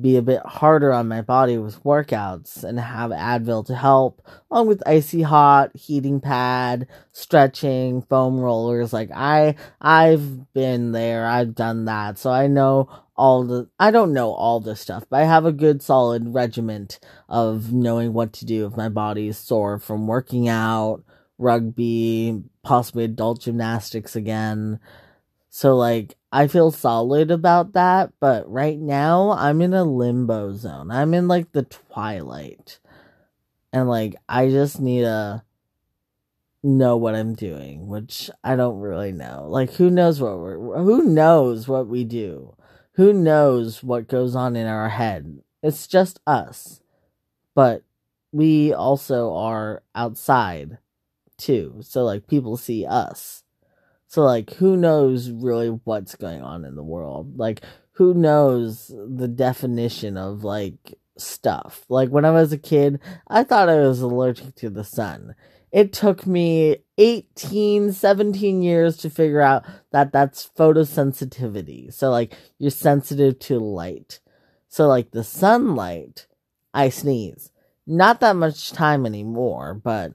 be 0.00 0.16
a 0.16 0.22
bit 0.22 0.40
harder 0.44 0.92
on 0.92 1.08
my 1.08 1.22
body 1.22 1.58
with 1.58 1.82
workouts 1.82 2.62
and 2.62 2.78
have 2.78 3.10
Advil 3.10 3.66
to 3.66 3.74
help, 3.74 4.22
along 4.50 4.68
with 4.68 4.82
icy 4.86 5.22
hot, 5.22 5.74
heating 5.74 6.20
pad, 6.20 6.86
stretching, 7.12 8.02
foam 8.02 8.38
rollers. 8.38 8.92
Like 8.92 9.10
I, 9.12 9.56
I've 9.80 10.52
been 10.52 10.92
there, 10.92 11.26
I've 11.26 11.54
done 11.56 11.86
that, 11.86 12.16
so 12.18 12.30
I 12.30 12.46
know 12.46 12.88
all 13.16 13.42
the, 13.44 13.68
I 13.80 13.90
don't 13.90 14.12
know 14.12 14.32
all 14.32 14.60
the 14.60 14.76
stuff, 14.76 15.04
but 15.10 15.20
I 15.20 15.24
have 15.24 15.44
a 15.44 15.52
good 15.52 15.82
solid 15.82 16.32
regiment 16.32 17.00
of 17.28 17.72
knowing 17.72 18.12
what 18.12 18.32
to 18.34 18.44
do 18.44 18.66
if 18.66 18.76
my 18.76 18.88
body 18.88 19.28
is 19.28 19.38
sore 19.38 19.80
from 19.80 20.06
working 20.06 20.48
out, 20.48 21.02
rugby, 21.38 22.40
possibly 22.62 23.04
adult 23.04 23.40
gymnastics 23.40 24.14
again. 24.14 24.78
So 25.54 25.76
like 25.76 26.16
I 26.32 26.46
feel 26.48 26.70
solid 26.70 27.30
about 27.30 27.74
that, 27.74 28.14
but 28.20 28.50
right 28.50 28.78
now 28.78 29.32
I'm 29.32 29.60
in 29.60 29.74
a 29.74 29.84
limbo 29.84 30.54
zone. 30.54 30.90
I'm 30.90 31.12
in 31.12 31.28
like 31.28 31.52
the 31.52 31.64
twilight. 31.64 32.80
And 33.70 33.86
like 33.86 34.16
I 34.30 34.48
just 34.48 34.80
need 34.80 35.02
to 35.02 35.42
know 36.62 36.96
what 36.96 37.14
I'm 37.14 37.34
doing, 37.34 37.86
which 37.86 38.30
I 38.42 38.56
don't 38.56 38.80
really 38.80 39.12
know. 39.12 39.46
Like 39.46 39.74
who 39.74 39.90
knows 39.90 40.22
what 40.22 40.38
we're 40.38 40.56
who 40.82 41.04
knows 41.04 41.68
what 41.68 41.86
we 41.86 42.04
do? 42.04 42.56
Who 42.92 43.12
knows 43.12 43.82
what 43.82 44.08
goes 44.08 44.34
on 44.34 44.56
in 44.56 44.66
our 44.66 44.88
head? 44.88 45.42
It's 45.62 45.86
just 45.86 46.18
us. 46.26 46.80
But 47.54 47.82
we 48.32 48.72
also 48.72 49.34
are 49.34 49.82
outside 49.94 50.78
too. 51.36 51.80
So 51.82 52.04
like 52.04 52.26
people 52.26 52.56
see 52.56 52.86
us 52.86 53.41
so 54.12 54.24
like 54.24 54.52
who 54.56 54.76
knows 54.76 55.30
really 55.30 55.68
what's 55.84 56.16
going 56.16 56.42
on 56.42 56.66
in 56.66 56.76
the 56.76 56.82
world? 56.82 57.38
Like 57.38 57.62
who 57.92 58.12
knows 58.12 58.88
the 58.88 59.26
definition 59.26 60.18
of 60.18 60.44
like 60.44 60.98
stuff? 61.16 61.86
Like 61.88 62.10
when 62.10 62.26
I 62.26 62.30
was 62.30 62.52
a 62.52 62.58
kid, 62.58 63.00
I 63.26 63.42
thought 63.42 63.70
I 63.70 63.80
was 63.80 64.02
allergic 64.02 64.54
to 64.56 64.68
the 64.68 64.84
sun. 64.84 65.34
It 65.70 65.94
took 65.94 66.26
me 66.26 66.76
18, 66.98 67.94
17 67.94 68.60
years 68.60 68.98
to 68.98 69.08
figure 69.08 69.40
out 69.40 69.64
that 69.92 70.12
that's 70.12 70.50
photosensitivity. 70.58 71.90
So 71.90 72.10
like 72.10 72.34
you're 72.58 72.70
sensitive 72.70 73.38
to 73.38 73.58
light. 73.58 74.20
So 74.68 74.88
like 74.88 75.12
the 75.12 75.24
sunlight, 75.24 76.26
I 76.74 76.90
sneeze. 76.90 77.50
Not 77.86 78.20
that 78.20 78.36
much 78.36 78.72
time 78.72 79.06
anymore, 79.06 79.72
but 79.72 80.12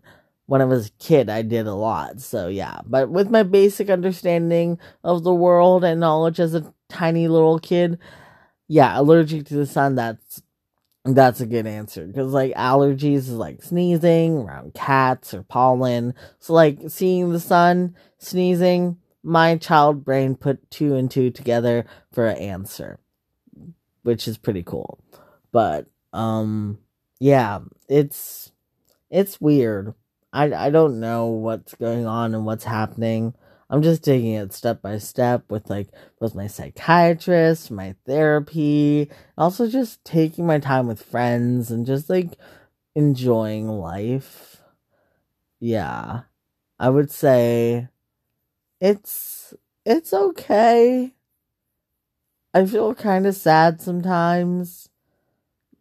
when 0.47 0.61
I 0.61 0.65
was 0.65 0.87
a 0.87 0.91
kid, 0.91 1.29
I 1.29 1.43
did 1.43 1.67
a 1.67 1.75
lot. 1.75 2.19
So 2.21 2.47
yeah, 2.47 2.79
but 2.85 3.09
with 3.09 3.29
my 3.29 3.43
basic 3.43 3.89
understanding 3.89 4.79
of 5.03 5.23
the 5.23 5.33
world 5.33 5.83
and 5.83 5.99
knowledge 5.99 6.39
as 6.39 6.55
a 6.55 6.73
tiny 6.89 7.27
little 7.27 7.59
kid, 7.59 7.99
yeah, 8.67 8.99
allergic 8.99 9.45
to 9.47 9.55
the 9.55 9.65
sun. 9.65 9.95
That's 9.95 10.41
that's 11.03 11.39
a 11.39 11.45
good 11.45 11.67
answer 11.67 12.05
because 12.05 12.33
like 12.33 12.53
allergies 12.53 13.17
is 13.17 13.31
like 13.31 13.63
sneezing 13.63 14.37
around 14.37 14.73
cats 14.73 15.33
or 15.33 15.43
pollen. 15.43 16.13
So 16.39 16.53
like 16.53 16.79
seeing 16.87 17.31
the 17.31 17.39
sun, 17.39 17.95
sneezing, 18.17 18.97
my 19.23 19.57
child 19.57 20.03
brain 20.03 20.35
put 20.35 20.69
two 20.71 20.95
and 20.95 21.09
two 21.11 21.29
together 21.31 21.85
for 22.11 22.27
an 22.27 22.37
answer, 22.37 22.99
which 24.03 24.27
is 24.27 24.37
pretty 24.37 24.63
cool. 24.63 24.99
But 25.51 25.87
um, 26.13 26.79
yeah, 27.19 27.59
it's 27.89 28.51
it's 29.09 29.39
weird. 29.39 29.93
I 30.33 30.51
I 30.53 30.69
don't 30.69 30.99
know 30.99 31.27
what's 31.27 31.75
going 31.75 32.05
on 32.05 32.35
and 32.35 32.45
what's 32.45 32.63
happening. 32.65 33.33
I'm 33.69 33.81
just 33.81 34.03
taking 34.03 34.33
it 34.33 34.53
step 34.53 34.81
by 34.81 34.97
step 34.97 35.51
with 35.51 35.69
like 35.69 35.89
with 36.19 36.35
my 36.35 36.47
psychiatrist, 36.47 37.71
my 37.71 37.95
therapy, 38.05 39.09
also 39.37 39.67
just 39.69 40.03
taking 40.05 40.45
my 40.45 40.59
time 40.59 40.87
with 40.87 41.01
friends 41.01 41.71
and 41.71 41.85
just 41.85 42.09
like 42.09 42.37
enjoying 42.95 43.67
life. 43.67 44.61
Yeah. 45.59 46.21
I 46.79 46.89
would 46.89 47.11
say 47.11 47.89
it's 48.79 49.53
it's 49.85 50.13
okay. 50.13 51.13
I 52.53 52.65
feel 52.65 52.95
kind 52.95 53.27
of 53.27 53.35
sad 53.35 53.81
sometimes. 53.81 54.89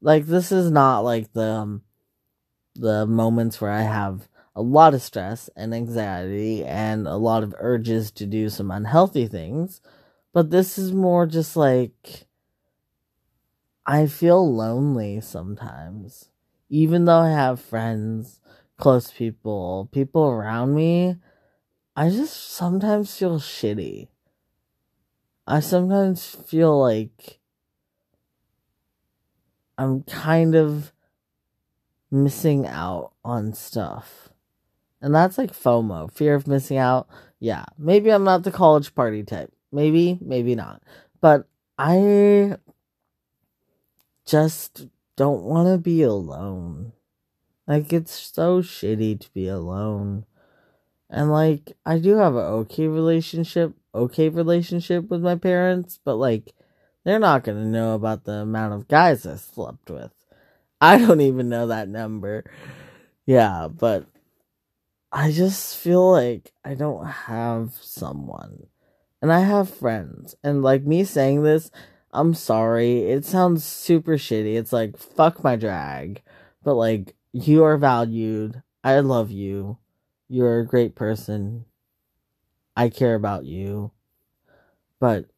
Like 0.01 0.27
this 0.27 0.53
is 0.53 0.71
not 0.71 1.01
like 1.01 1.33
the 1.33 1.43
um, 1.51 1.83
the 2.75 3.07
moments 3.07 3.61
where 3.61 3.73
I 3.73 3.83
have 3.83 4.29
a 4.57 4.63
lot 4.63 4.95
of 4.95 5.03
stress 5.03 5.51
and 5.55 5.75
anxiety 5.75 6.65
and 6.65 7.07
a 7.07 7.17
lot 7.17 7.43
of 7.43 7.55
urges 7.59 8.11
to 8.11 8.25
do 8.25 8.49
some 8.49 8.71
unhealthy 8.71 9.29
things. 9.29 9.83
But 10.33 10.51
this 10.51 10.79
is 10.79 10.93
more 10.93 11.27
just 11.27 11.57
like 11.57 12.27
I 13.85 14.07
feel 14.07 14.53
lonely 14.53 15.21
sometimes. 15.21 16.31
Even 16.71 17.05
though 17.05 17.19
I 17.19 17.31
have 17.31 17.61
friends, 17.61 18.41
close 18.79 19.11
people, 19.13 19.91
people 19.93 20.25
around 20.25 20.75
me, 20.75 21.17
I 21.95 22.09
just 22.09 22.35
sometimes 22.35 23.15
feel 23.15 23.39
shitty. 23.39 24.09
I 25.47 25.61
sometimes 25.61 26.25
feel 26.25 26.81
like 26.81 27.41
I'm 29.77 30.03
kind 30.03 30.55
of 30.55 30.93
missing 32.11 32.67
out 32.67 33.13
on 33.23 33.53
stuff. 33.53 34.26
And 35.07 35.15
that's 35.15 35.39
like 35.39 35.53
FOMO, 35.53 36.11
fear 36.11 36.35
of 36.35 36.49
missing 36.49 36.79
out. 36.79 37.07
Yeah, 37.39 37.65
maybe 37.79 38.11
I'm 38.11 38.25
not 38.25 38.43
the 38.43 38.51
college 38.51 38.93
party 38.93 39.23
type. 39.23 39.53
Maybe, 39.71 40.19
maybe 40.21 40.57
not. 40.57 40.83
But 41.21 41.47
I 41.79 42.57
just 44.27 44.89
don't 45.15 45.45
want 45.45 45.69
to 45.69 45.79
be 45.79 46.03
alone. 46.03 46.91
Like, 47.69 47.93
it's 47.93 48.11
so 48.35 48.63
shitty 48.63 49.21
to 49.21 49.31
be 49.31 49.47
alone. 49.47 50.27
And, 51.09 51.31
like, 51.31 51.77
I 51.87 52.01
do 52.01 52.17
have 52.17 52.35
an 52.35 52.45
okay 52.45 52.89
relationship, 52.89 53.75
okay 53.95 54.29
relationship 54.29 55.09
with 55.09 55.23
my 55.23 55.37
parents, 55.37 56.01
but, 56.05 56.17
like, 56.17 56.53
they're 57.05 57.21
not 57.21 57.45
going 57.45 57.59
to 57.59 57.69
know 57.69 57.95
about 57.95 58.25
the 58.25 58.33
amount 58.33 58.75
of 58.75 58.89
guys 58.89 59.25
I 59.25 59.37
slept 59.37 59.89
with. 59.89 60.11
I 60.81 60.99
don't 60.99 61.21
even 61.21 61.49
know 61.49 61.69
that 61.69 61.89
number. 61.89 62.43
Yeah, 63.25 63.69
but 63.69 64.07
I 65.17 65.33
just 65.33 65.79
feel 65.79 66.13
like 66.13 66.53
I 66.63 66.75
don't 66.75 67.07
have 67.07 67.73
someone. 67.81 68.67
And 69.23 69.33
I 69.33 69.41
have 69.41 69.71
friends. 69.73 70.37
And 70.45 70.63
like 70.63 70.85
me 70.85 71.05
saying 71.05 71.43
this, 71.43 71.71
I'm 72.13 72.35
sorry. 72.35 73.05
It 73.11 73.25
sounds 73.25 73.65
super 73.65 74.19
shitty. 74.19 74.57
It's 74.57 74.75
like, 74.75 74.99
fuck 74.99 75.43
my 75.43 75.57
drag. 75.57 76.21
But 76.63 76.75
like, 76.75 77.15
you 77.33 77.65
are 77.65 77.79
valued. 77.79 78.63
I 78.85 79.01
love 79.01 79.31
you. 79.31 79.79
You're 80.29 80.61
a 80.61 80.67
great 80.67 80.95
person. 80.95 81.65
I 82.77 82.91
care 82.91 83.15
about 83.15 83.47
you. 83.47 83.93
But 85.01 85.31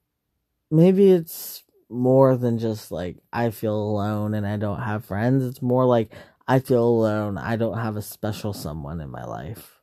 maybe 0.73 1.13
it's 1.13 1.63
more 1.89 2.37
than 2.37 2.59
just 2.59 2.91
like 2.91 3.19
I 3.33 3.51
feel 3.51 3.77
alone 3.81 4.35
and 4.35 4.45
I 4.45 4.57
don't 4.57 4.83
have 4.83 5.05
friends. 5.05 5.45
It's 5.45 5.63
more 5.63 5.85
like 5.85 6.11
I 6.49 6.61
feel 6.61 6.83
alone. 6.83 7.37
I 7.37 7.57
don't 7.57 7.77
have 7.77 7.97
a 7.97 8.03
special 8.03 8.55
someone 8.55 9.03
in 9.03 9.11
my 9.11 9.25
life. 9.25 9.81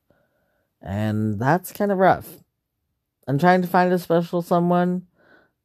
And 0.81 1.39
that's 1.39 1.71
kind 1.71 1.91
of 1.91 1.99
rough. 1.99 2.27
I'm 3.27 3.37
trying 3.37 3.61
to 3.61 3.67
find 3.67 3.93
a 3.93 3.99
special 3.99 4.41
someone. 4.41 5.03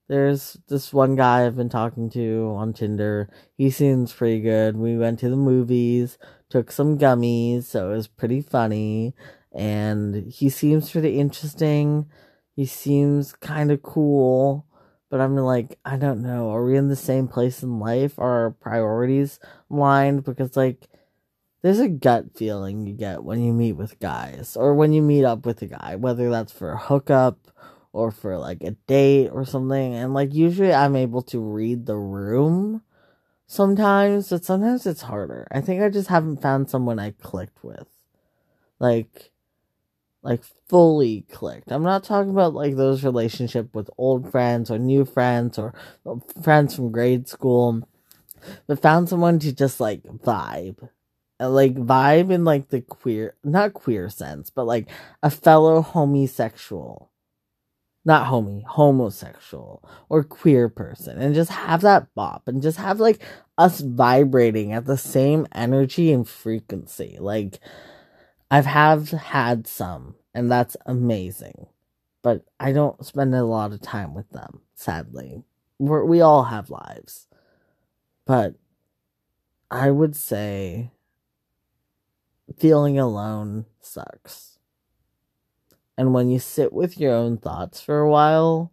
There's 0.09 0.59
this 0.69 0.93
one 0.93 1.17
guy 1.17 1.47
I've 1.47 1.57
been 1.57 1.71
talking 1.71 2.11
to 2.11 2.53
on 2.55 2.75
Tinder. 2.75 3.31
He 3.57 3.71
seems 3.71 4.13
pretty 4.13 4.41
good. 4.41 4.77
We 4.77 4.99
went 4.99 5.21
to 5.21 5.31
the 5.31 5.37
movies, 5.37 6.19
took 6.51 6.71
some 6.71 6.99
gummies, 6.99 7.65
so 7.65 7.93
it 7.93 7.97
was 7.97 8.09
pretty 8.09 8.43
funny. 8.43 9.15
And 9.55 10.31
he 10.31 10.51
seems 10.51 10.91
pretty 10.91 11.19
interesting. 11.19 12.11
He 12.57 12.67
seems 12.67 13.33
kind 13.33 13.71
of 13.71 13.83
cool. 13.83 14.67
But 15.11 15.21
I'm 15.21 15.37
like, 15.37 15.79
I 15.85 15.97
don't 15.97 16.23
know. 16.23 16.51
Are 16.51 16.65
we 16.65 16.77
in 16.77 16.89
the 16.89 16.97
same 16.97 17.27
place 17.27 17.63
in 17.63 17.79
life? 17.81 18.19
Are 18.19 18.45
our 18.45 18.51
priorities 18.51 19.41
aligned? 19.71 20.25
Because, 20.25 20.57
like, 20.57 20.89
there's 21.63 21.79
a 21.79 21.89
gut 21.89 22.37
feeling 22.37 22.87
you 22.87 22.95
get 22.95 23.23
when 23.23 23.43
you 23.43 23.53
meet 23.53 23.73
with 23.73 23.99
guys 24.01 24.57
or 24.57 24.75
when 24.75 24.93
you 24.93 25.03
meet 25.03 25.25
up 25.25 25.45
with 25.45 25.61
a 25.63 25.67
guy, 25.67 25.97
whether 25.97 26.31
that's 26.31 26.53
for 26.53 26.73
a 26.73 26.79
hookup 26.79 27.39
or 27.93 28.11
for 28.11 28.39
like 28.39 28.63
a 28.63 28.73
date 28.87 29.29
or 29.29 29.45
something. 29.45 29.95
And 29.95 30.15
like 30.15 30.33
usually 30.33 30.73
I'm 30.73 30.97
able 30.97 31.23
to 31.23 31.39
read 31.39 31.87
the 31.87 31.97
room 31.97 32.83
sometimes, 33.47 34.31
but 34.31 34.45
sometimes 34.45 34.87
it's 34.87 35.03
harder. 35.03 35.47
I 35.51 35.61
think 35.61 35.83
I 35.83 35.91
just 35.91 36.09
haven't 36.09 36.41
found 36.41 36.71
someone 36.71 36.99
I 36.99 37.11
clicked 37.11 37.63
with. 37.63 37.89
Like 38.79 39.31
like 40.23 40.45
fully 40.69 41.23
clicked. 41.31 41.73
I'm 41.73 41.83
not 41.83 42.05
talking 42.05 42.31
about 42.31 42.55
like 42.55 42.77
those 42.77 43.05
relationship 43.05 43.75
with 43.75 43.91
old 43.99 44.31
friends 44.31 44.71
or 44.71 44.79
new 44.79 45.05
friends 45.05 45.59
or 45.59 45.75
uh, 46.07 46.17
friends 46.43 46.75
from 46.75 46.93
grade 46.93 47.29
school, 47.29 47.87
but 48.67 48.81
found 48.81 49.09
someone 49.09 49.39
to 49.41 49.53
just 49.53 49.81
like 49.81 50.03
vibe 50.03 50.89
like 51.49 51.75
vibe 51.75 52.31
in 52.31 52.45
like 52.45 52.69
the 52.69 52.81
queer 52.83 53.35
not 53.43 53.73
queer 53.73 54.09
sense 54.11 54.51
but 54.51 54.65
like 54.65 54.89
a 55.23 55.31
fellow 55.31 55.81
homosexual 55.81 57.11
not 58.05 58.29
homie 58.29 58.65
homosexual 58.65 59.87
or 60.09 60.25
queer 60.25 60.69
person 60.69 61.19
and 61.19 61.35
just 61.35 61.51
have 61.51 61.83
that 61.83 62.07
bop 62.15 62.49
and 62.49 62.63
just 62.63 62.79
have 62.79 62.99
like 62.99 63.23
us 63.59 63.81
vibrating 63.81 64.73
at 64.73 64.87
the 64.87 64.97
same 64.97 65.47
energy 65.53 66.11
and 66.13 66.27
frequency. 66.29 67.19
Like 67.21 67.61
i've 68.51 68.67
have 68.67 69.11
had 69.11 69.67
some 69.67 70.17
and 70.35 70.51
that's 70.51 70.77
amazing 70.87 71.67
but 72.23 72.45
i 72.59 72.73
don't 72.73 73.05
spend 73.05 73.35
a 73.35 73.45
lot 73.45 73.73
of 73.73 73.81
time 73.81 74.15
with 74.15 74.29
them 74.31 74.61
sadly. 74.75 75.45
We're, 75.79 76.05
we 76.05 76.21
all 76.21 76.45
have 76.45 76.71
lives 76.71 77.27
but 78.27 78.55
i 79.71 79.91
would 79.91 80.17
say 80.17 80.91
feeling 82.59 82.99
alone 82.99 83.67
sucks. 83.81 84.59
And 85.97 86.15
when 86.15 86.31
you 86.31 86.39
sit 86.39 86.73
with 86.73 86.99
your 86.99 87.13
own 87.13 87.37
thoughts 87.37 87.81
for 87.81 87.99
a 88.01 88.11
while, 88.11 88.73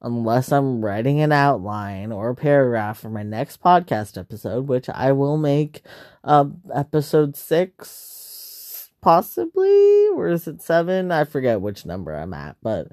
unless 0.00 0.52
I'm 0.52 0.84
writing 0.84 1.20
an 1.20 1.32
outline 1.32 2.12
or 2.12 2.30
a 2.30 2.34
paragraph 2.34 3.00
for 3.00 3.10
my 3.10 3.22
next 3.22 3.62
podcast 3.62 4.18
episode, 4.18 4.68
which 4.68 4.88
I 4.88 5.12
will 5.12 5.36
make 5.36 5.82
uh, 6.24 6.46
episode 6.74 7.36
six, 7.36 8.90
possibly, 9.02 10.08
or 10.08 10.28
is 10.28 10.46
it 10.46 10.62
seven? 10.62 11.12
I 11.12 11.24
forget 11.24 11.60
which 11.60 11.84
number 11.84 12.14
I'm 12.14 12.32
at, 12.32 12.56
but 12.62 12.88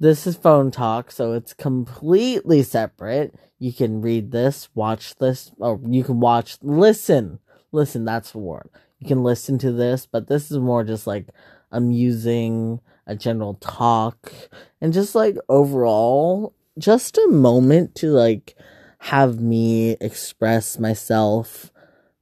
this 0.00 0.26
is 0.26 0.36
phone 0.36 0.72
talk, 0.72 1.12
so 1.12 1.34
it's 1.34 1.54
completely 1.54 2.64
separate. 2.64 3.34
You 3.60 3.72
can 3.72 4.02
read 4.02 4.32
this, 4.32 4.68
watch 4.74 5.16
this, 5.18 5.52
or 5.58 5.78
you 5.86 6.02
can 6.02 6.18
watch, 6.18 6.58
listen, 6.62 7.38
listen, 7.70 8.04
that's 8.04 8.32
the 8.32 8.38
word 8.38 8.68
you 9.02 9.08
can 9.08 9.24
listen 9.24 9.58
to 9.58 9.72
this, 9.72 10.06
but 10.06 10.28
this 10.28 10.52
is 10.52 10.58
more 10.58 10.84
just 10.84 11.08
like 11.08 11.26
amusing, 11.72 12.80
a 13.04 13.16
general 13.16 13.54
talk, 13.54 14.32
and 14.80 14.92
just 14.92 15.16
like 15.16 15.36
overall, 15.48 16.54
just 16.78 17.18
a 17.18 17.26
moment 17.28 17.96
to 17.96 18.10
like 18.10 18.54
have 18.98 19.40
me 19.40 19.96
express 20.00 20.78
myself 20.78 21.72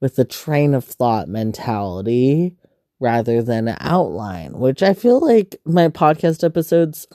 with 0.00 0.18
a 0.18 0.24
train 0.24 0.72
of 0.72 0.86
thought 0.86 1.28
mentality 1.28 2.56
rather 2.98 3.42
than 3.42 3.68
an 3.68 3.76
outline, 3.80 4.58
which 4.58 4.82
I 4.82 4.94
feel 4.94 5.20
like 5.20 5.60
my 5.66 5.88
podcast 5.88 6.42
episodes 6.42 7.06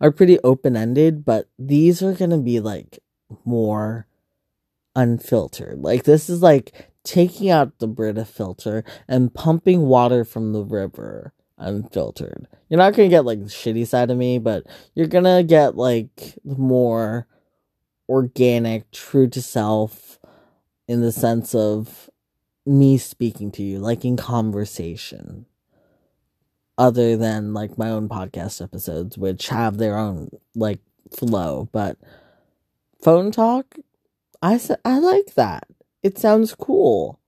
are 0.00 0.10
pretty 0.10 0.40
open 0.42 0.76
ended, 0.76 1.24
but 1.24 1.48
these 1.60 2.02
are 2.02 2.12
going 2.12 2.30
to 2.30 2.38
be 2.38 2.58
like 2.58 2.98
more 3.44 4.08
unfiltered. 4.96 5.78
Like 5.78 6.02
this 6.02 6.28
is 6.28 6.42
like 6.42 6.72
taking 7.04 7.50
out 7.50 7.78
the 7.78 7.86
Brita 7.88 8.24
filter 8.24 8.84
and 9.06 9.32
pumping 9.32 9.82
water 9.82 10.24
from 10.24 10.52
the 10.52 10.62
river 10.62 11.32
unfiltered. 11.58 12.46
You're 12.68 12.78
not 12.78 12.94
gonna 12.94 13.08
get 13.08 13.24
like 13.24 13.40
the 13.40 13.50
shitty 13.50 13.86
side 13.86 14.10
of 14.10 14.16
me, 14.16 14.38
but 14.38 14.64
you're 14.94 15.06
gonna 15.06 15.42
get 15.42 15.76
like 15.76 16.38
more 16.44 17.26
organic, 18.08 18.90
true 18.90 19.28
to 19.28 19.42
self 19.42 20.18
in 20.86 21.00
the 21.00 21.12
sense 21.12 21.54
of 21.54 22.08
me 22.64 22.98
speaking 22.98 23.50
to 23.52 23.62
you, 23.62 23.78
like 23.78 24.04
in 24.04 24.16
conversation. 24.16 25.46
Other 26.76 27.16
than 27.16 27.54
like 27.54 27.76
my 27.76 27.90
own 27.90 28.08
podcast 28.08 28.62
episodes, 28.62 29.18
which 29.18 29.48
have 29.48 29.78
their 29.78 29.96
own 29.96 30.30
like 30.54 30.78
flow, 31.10 31.68
but 31.72 31.96
phone 33.02 33.32
talk, 33.32 33.76
I 34.40 34.60
I 34.84 34.98
like 34.98 35.34
that. 35.34 35.66
It 36.02 36.18
sounds 36.18 36.54
cool. 36.54 37.20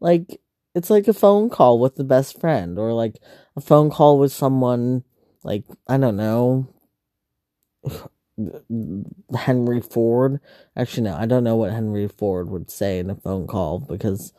Like 0.00 0.40
it's 0.74 0.90
like 0.90 1.08
a 1.08 1.14
phone 1.14 1.48
call 1.48 1.78
with 1.78 1.96
the 1.96 2.04
best 2.04 2.40
friend 2.40 2.78
or 2.78 2.92
like 2.92 3.16
a 3.56 3.60
phone 3.60 3.90
call 3.90 4.18
with 4.18 4.32
someone 4.32 5.04
like 5.42 5.64
I 5.88 5.96
don't 5.96 6.16
know 6.16 6.68
Henry 9.34 9.80
Ford. 9.80 10.40
Actually, 10.76 11.04
no, 11.04 11.16
I 11.16 11.26
don't 11.26 11.44
know 11.44 11.56
what 11.56 11.72
Henry 11.72 12.08
Ford 12.08 12.50
would 12.50 12.70
say 12.70 12.98
in 12.98 13.10
a 13.10 13.14
phone 13.16 13.46
call 13.46 13.80
because 13.80 14.32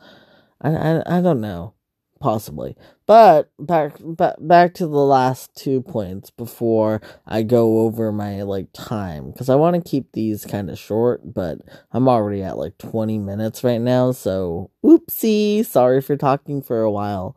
I 0.60 0.70
I, 0.76 1.18
I 1.18 1.20
don't 1.20 1.40
know 1.40 1.74
possibly. 2.20 2.76
But 3.06 3.50
back 3.58 3.96
back 4.00 4.36
back 4.38 4.74
to 4.74 4.86
the 4.86 4.98
last 4.98 5.54
two 5.54 5.82
points 5.82 6.30
before 6.30 7.00
I 7.26 7.42
go 7.42 7.80
over 7.80 8.12
my 8.12 8.42
like 8.42 8.68
time 8.72 9.32
cuz 9.32 9.48
I 9.48 9.54
want 9.54 9.76
to 9.76 9.90
keep 9.90 10.12
these 10.12 10.44
kind 10.44 10.70
of 10.70 10.78
short, 10.78 11.32
but 11.32 11.58
I'm 11.92 12.08
already 12.08 12.42
at 12.42 12.58
like 12.58 12.78
20 12.78 13.18
minutes 13.18 13.64
right 13.64 13.80
now, 13.80 14.12
so 14.12 14.70
oopsie, 14.84 15.64
sorry 15.64 16.00
for 16.00 16.16
talking 16.16 16.62
for 16.62 16.82
a 16.82 16.90
while. 16.90 17.36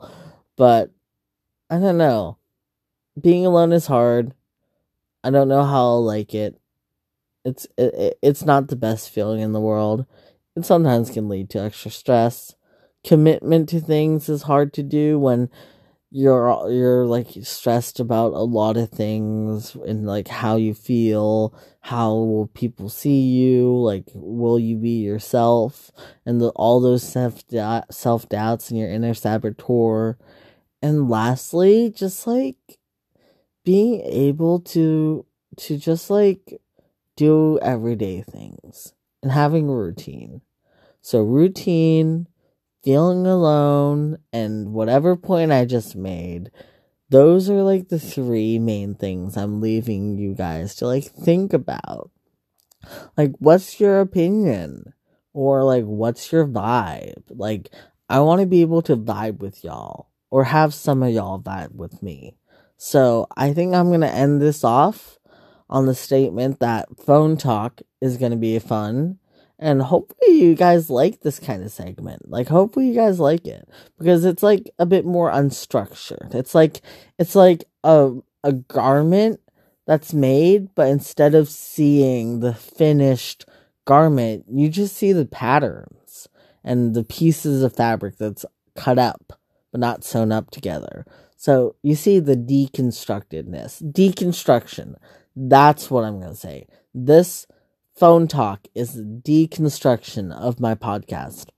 But 0.58 0.92
I 1.70 1.80
don't 1.80 1.98
know. 1.98 2.38
Being 3.20 3.46
alone 3.46 3.72
is 3.72 3.88
hard. 3.88 4.34
I 5.24 5.30
don't 5.30 5.48
know 5.48 5.64
how 5.64 5.84
I'll 5.84 6.04
like 6.04 6.34
it. 6.34 6.60
It's 7.46 7.68
it, 7.78 8.18
it's 8.22 8.44
not 8.44 8.68
the 8.68 8.76
best 8.76 9.10
feeling 9.10 9.42
in 9.42 9.54
the 9.54 9.60
world. 9.60 10.06
It 10.56 10.66
sometimes 10.66 11.10
can 11.10 11.30
lead 11.30 11.50
to 11.52 11.62
extra 11.62 11.92
stress 11.92 12.56
commitment 13.04 13.70
to 13.70 13.80
things 13.80 14.30
is 14.30 14.44
hard 14.44 14.74
to 14.74 14.84
do 14.84 15.18
when 15.18 15.50
you're 16.14 16.70
you're 16.70 17.06
like 17.06 17.28
stressed 17.42 18.00
about 18.00 18.34
a 18.34 18.44
lot 18.44 18.76
of 18.76 18.90
things 18.90 19.76
and 19.76 20.06
like 20.06 20.28
how 20.28 20.58
you 20.58 20.74
feel 20.74 21.54
how 21.80 22.14
will 22.14 22.48
people 22.48 22.90
see 22.90 23.22
you 23.22 23.74
like 23.78 24.04
will 24.14 24.60
you 24.60 24.76
be 24.78 25.02
yourself? 25.02 25.92
And 26.26 26.42
the, 26.42 26.50
all 26.50 26.80
those 26.80 27.04
self 27.04 27.44
self 27.90 28.30
doubts 28.30 28.70
and 28.70 28.80
your 28.80 28.90
inner 28.90 29.14
saboteur. 29.14 30.18
And 30.82 31.10
lastly 31.10 31.92
just 31.96 32.28
like 32.28 32.58
being 33.64 34.02
able 34.02 34.60
to 34.60 35.26
to 35.58 35.78
just 35.78 36.10
like 36.10 36.62
do 37.16 37.58
everyday 37.62 38.22
things 38.22 38.94
and 39.24 39.32
having 39.32 39.70
a 39.70 39.76
routine. 39.76 40.42
So 41.02 41.22
routine 41.22 42.28
feeling 42.84 43.26
alone, 43.28 44.18
and 44.34 44.74
whatever 44.74 45.16
point 45.16 45.52
I 45.52 45.66
just 45.66 45.96
made, 45.96 46.52
those 47.10 47.50
are 47.50 47.62
like 47.62 47.90
the 47.90 48.00
three 48.00 48.58
main 48.58 48.96
things 48.96 49.36
I'm 49.36 49.62
leaving 49.62 50.18
you 50.18 50.34
guys 50.34 50.76
to 50.76 50.88
like 50.88 51.06
think 51.06 51.54
about. 51.54 52.10
Like, 53.18 53.34
what's 53.40 53.80
your 53.80 54.00
opinion? 54.00 54.94
Or 55.34 55.64
like, 55.64 55.86
what's 55.86 56.32
your 56.32 56.48
vibe? 56.48 57.24
Like, 57.30 57.70
I 58.10 58.20
want 58.20 58.42
to 58.42 58.48
be 58.48 58.62
able 58.62 58.82
to 58.84 58.98
vibe 58.98 59.40
with 59.40 59.64
y'all 59.64 60.10
or 60.30 60.46
have 60.46 60.74
some 60.74 61.04
of 61.04 61.12
y'all 61.12 61.40
vibe 61.40 61.76
with 61.76 62.02
me. 62.02 62.36
So 62.78 63.28
I 63.38 63.54
think 63.54 63.74
I'm 63.74 63.88
going 63.88 64.02
to 64.02 64.08
end 64.08 64.42
this 64.42 64.64
off 64.64 65.20
on 65.70 65.86
the 65.86 65.96
statement 65.96 66.60
that 66.60 66.90
phone 66.98 67.38
talk 67.38 67.82
is 68.02 68.18
going 68.18 68.32
to 68.32 68.38
be 68.38 68.58
fun 68.60 69.20
and 69.62 69.82
hopefully 69.82 70.42
you 70.42 70.56
guys 70.56 70.90
like 70.90 71.22
this 71.22 71.40
kind 71.40 71.64
of 71.64 71.72
segment. 71.72 72.30
Like 72.30 72.50
hopefully 72.50 72.88
you 72.88 72.96
guys 72.96 73.20
like 73.20 73.46
it 73.46 73.70
because 73.98 74.26
it's 74.26 74.44
like 74.44 74.70
a 74.80 74.86
bit 74.86 75.06
more 75.06 75.32
unstructured. 75.32 76.34
It's 76.34 76.56
like 76.56 76.82
it's 77.20 77.36
like 77.36 77.64
a 77.84 78.14
a 78.44 78.54
garment 78.54 79.40
that's 79.86 80.14
made, 80.14 80.74
but 80.74 80.88
instead 80.88 81.36
of 81.36 81.48
seeing 81.48 82.40
the 82.40 82.54
finished 82.54 83.46
garment, 83.86 84.46
you 84.50 84.68
just 84.68 84.98
see 84.98 85.14
the 85.14 85.26
patterns 85.26 86.28
and 86.64 86.94
the 86.94 87.04
pieces 87.04 87.64
of 87.64 87.76
fabric 87.76 88.18
that's 88.18 88.46
cut 88.76 88.98
up 88.98 89.34
but 89.72 89.80
not 89.80 90.04
sewn 90.04 90.32
up 90.32 90.52
together. 90.52 91.06
So 91.38 91.76
you 91.82 91.96
see 91.96 92.20
the 92.20 92.36
deconstructedness, 92.36 93.82
deconstruction. 93.92 94.96
That's 95.36 95.90
what 95.90 96.04
I'm 96.04 96.20
going 96.20 96.34
to 96.34 96.38
say. 96.38 96.68
This 96.94 97.48
phone 98.02 98.28
talk 98.28 98.66
is 98.74 98.98
deconstruction 98.98 100.34
of 100.36 100.60
my 100.60 100.74
podcast. 100.74 101.50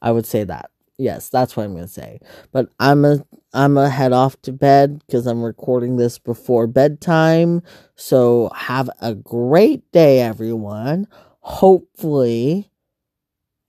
I 0.00 0.12
would 0.12 0.26
say 0.26 0.44
that. 0.44 0.70
Yes, 0.96 1.28
that's 1.28 1.56
what 1.56 1.64
I'm 1.64 1.72
going 1.72 1.86
to 1.86 1.92
say. 1.92 2.20
But 2.52 2.68
I'm 2.78 3.04
a 3.04 3.24
I'm 3.52 3.76
a 3.76 3.90
head 3.90 4.12
off 4.12 4.40
to 4.42 4.52
bed 4.52 5.02
because 5.04 5.26
I'm 5.26 5.42
recording 5.42 5.96
this 5.96 6.20
before 6.20 6.68
bedtime. 6.68 7.62
So 7.96 8.48
have 8.54 8.88
a 9.00 9.12
great 9.12 9.90
day, 9.90 10.20
everyone. 10.20 11.08
Hopefully, 11.40 12.70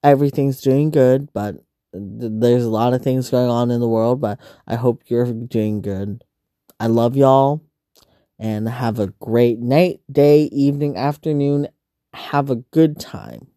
everything's 0.04 0.62
doing 0.62 0.92
good. 0.92 1.34
But 1.34 1.56
there's 1.94 2.64
a 2.64 2.70
lot 2.70 2.94
of 2.94 3.02
things 3.02 3.32
going 3.32 3.50
on 3.50 3.72
in 3.72 3.80
the 3.80 3.90
world. 3.90 4.22
But 4.22 4.40
I 4.68 4.76
hope 4.76 5.02
you're 5.08 5.34
doing 5.34 5.82
good. 5.82 6.24
I 6.80 6.86
love 6.86 7.18
y'all, 7.18 7.64
and 8.38 8.70
have 8.70 9.00
a 9.00 9.08
great 9.20 9.58
night, 9.58 10.02
day, 10.12 10.44
evening, 10.52 10.96
afternoon, 10.96 11.70
have 12.14 12.50
a 12.50 12.56
good 12.56 13.00
time. 13.00 13.48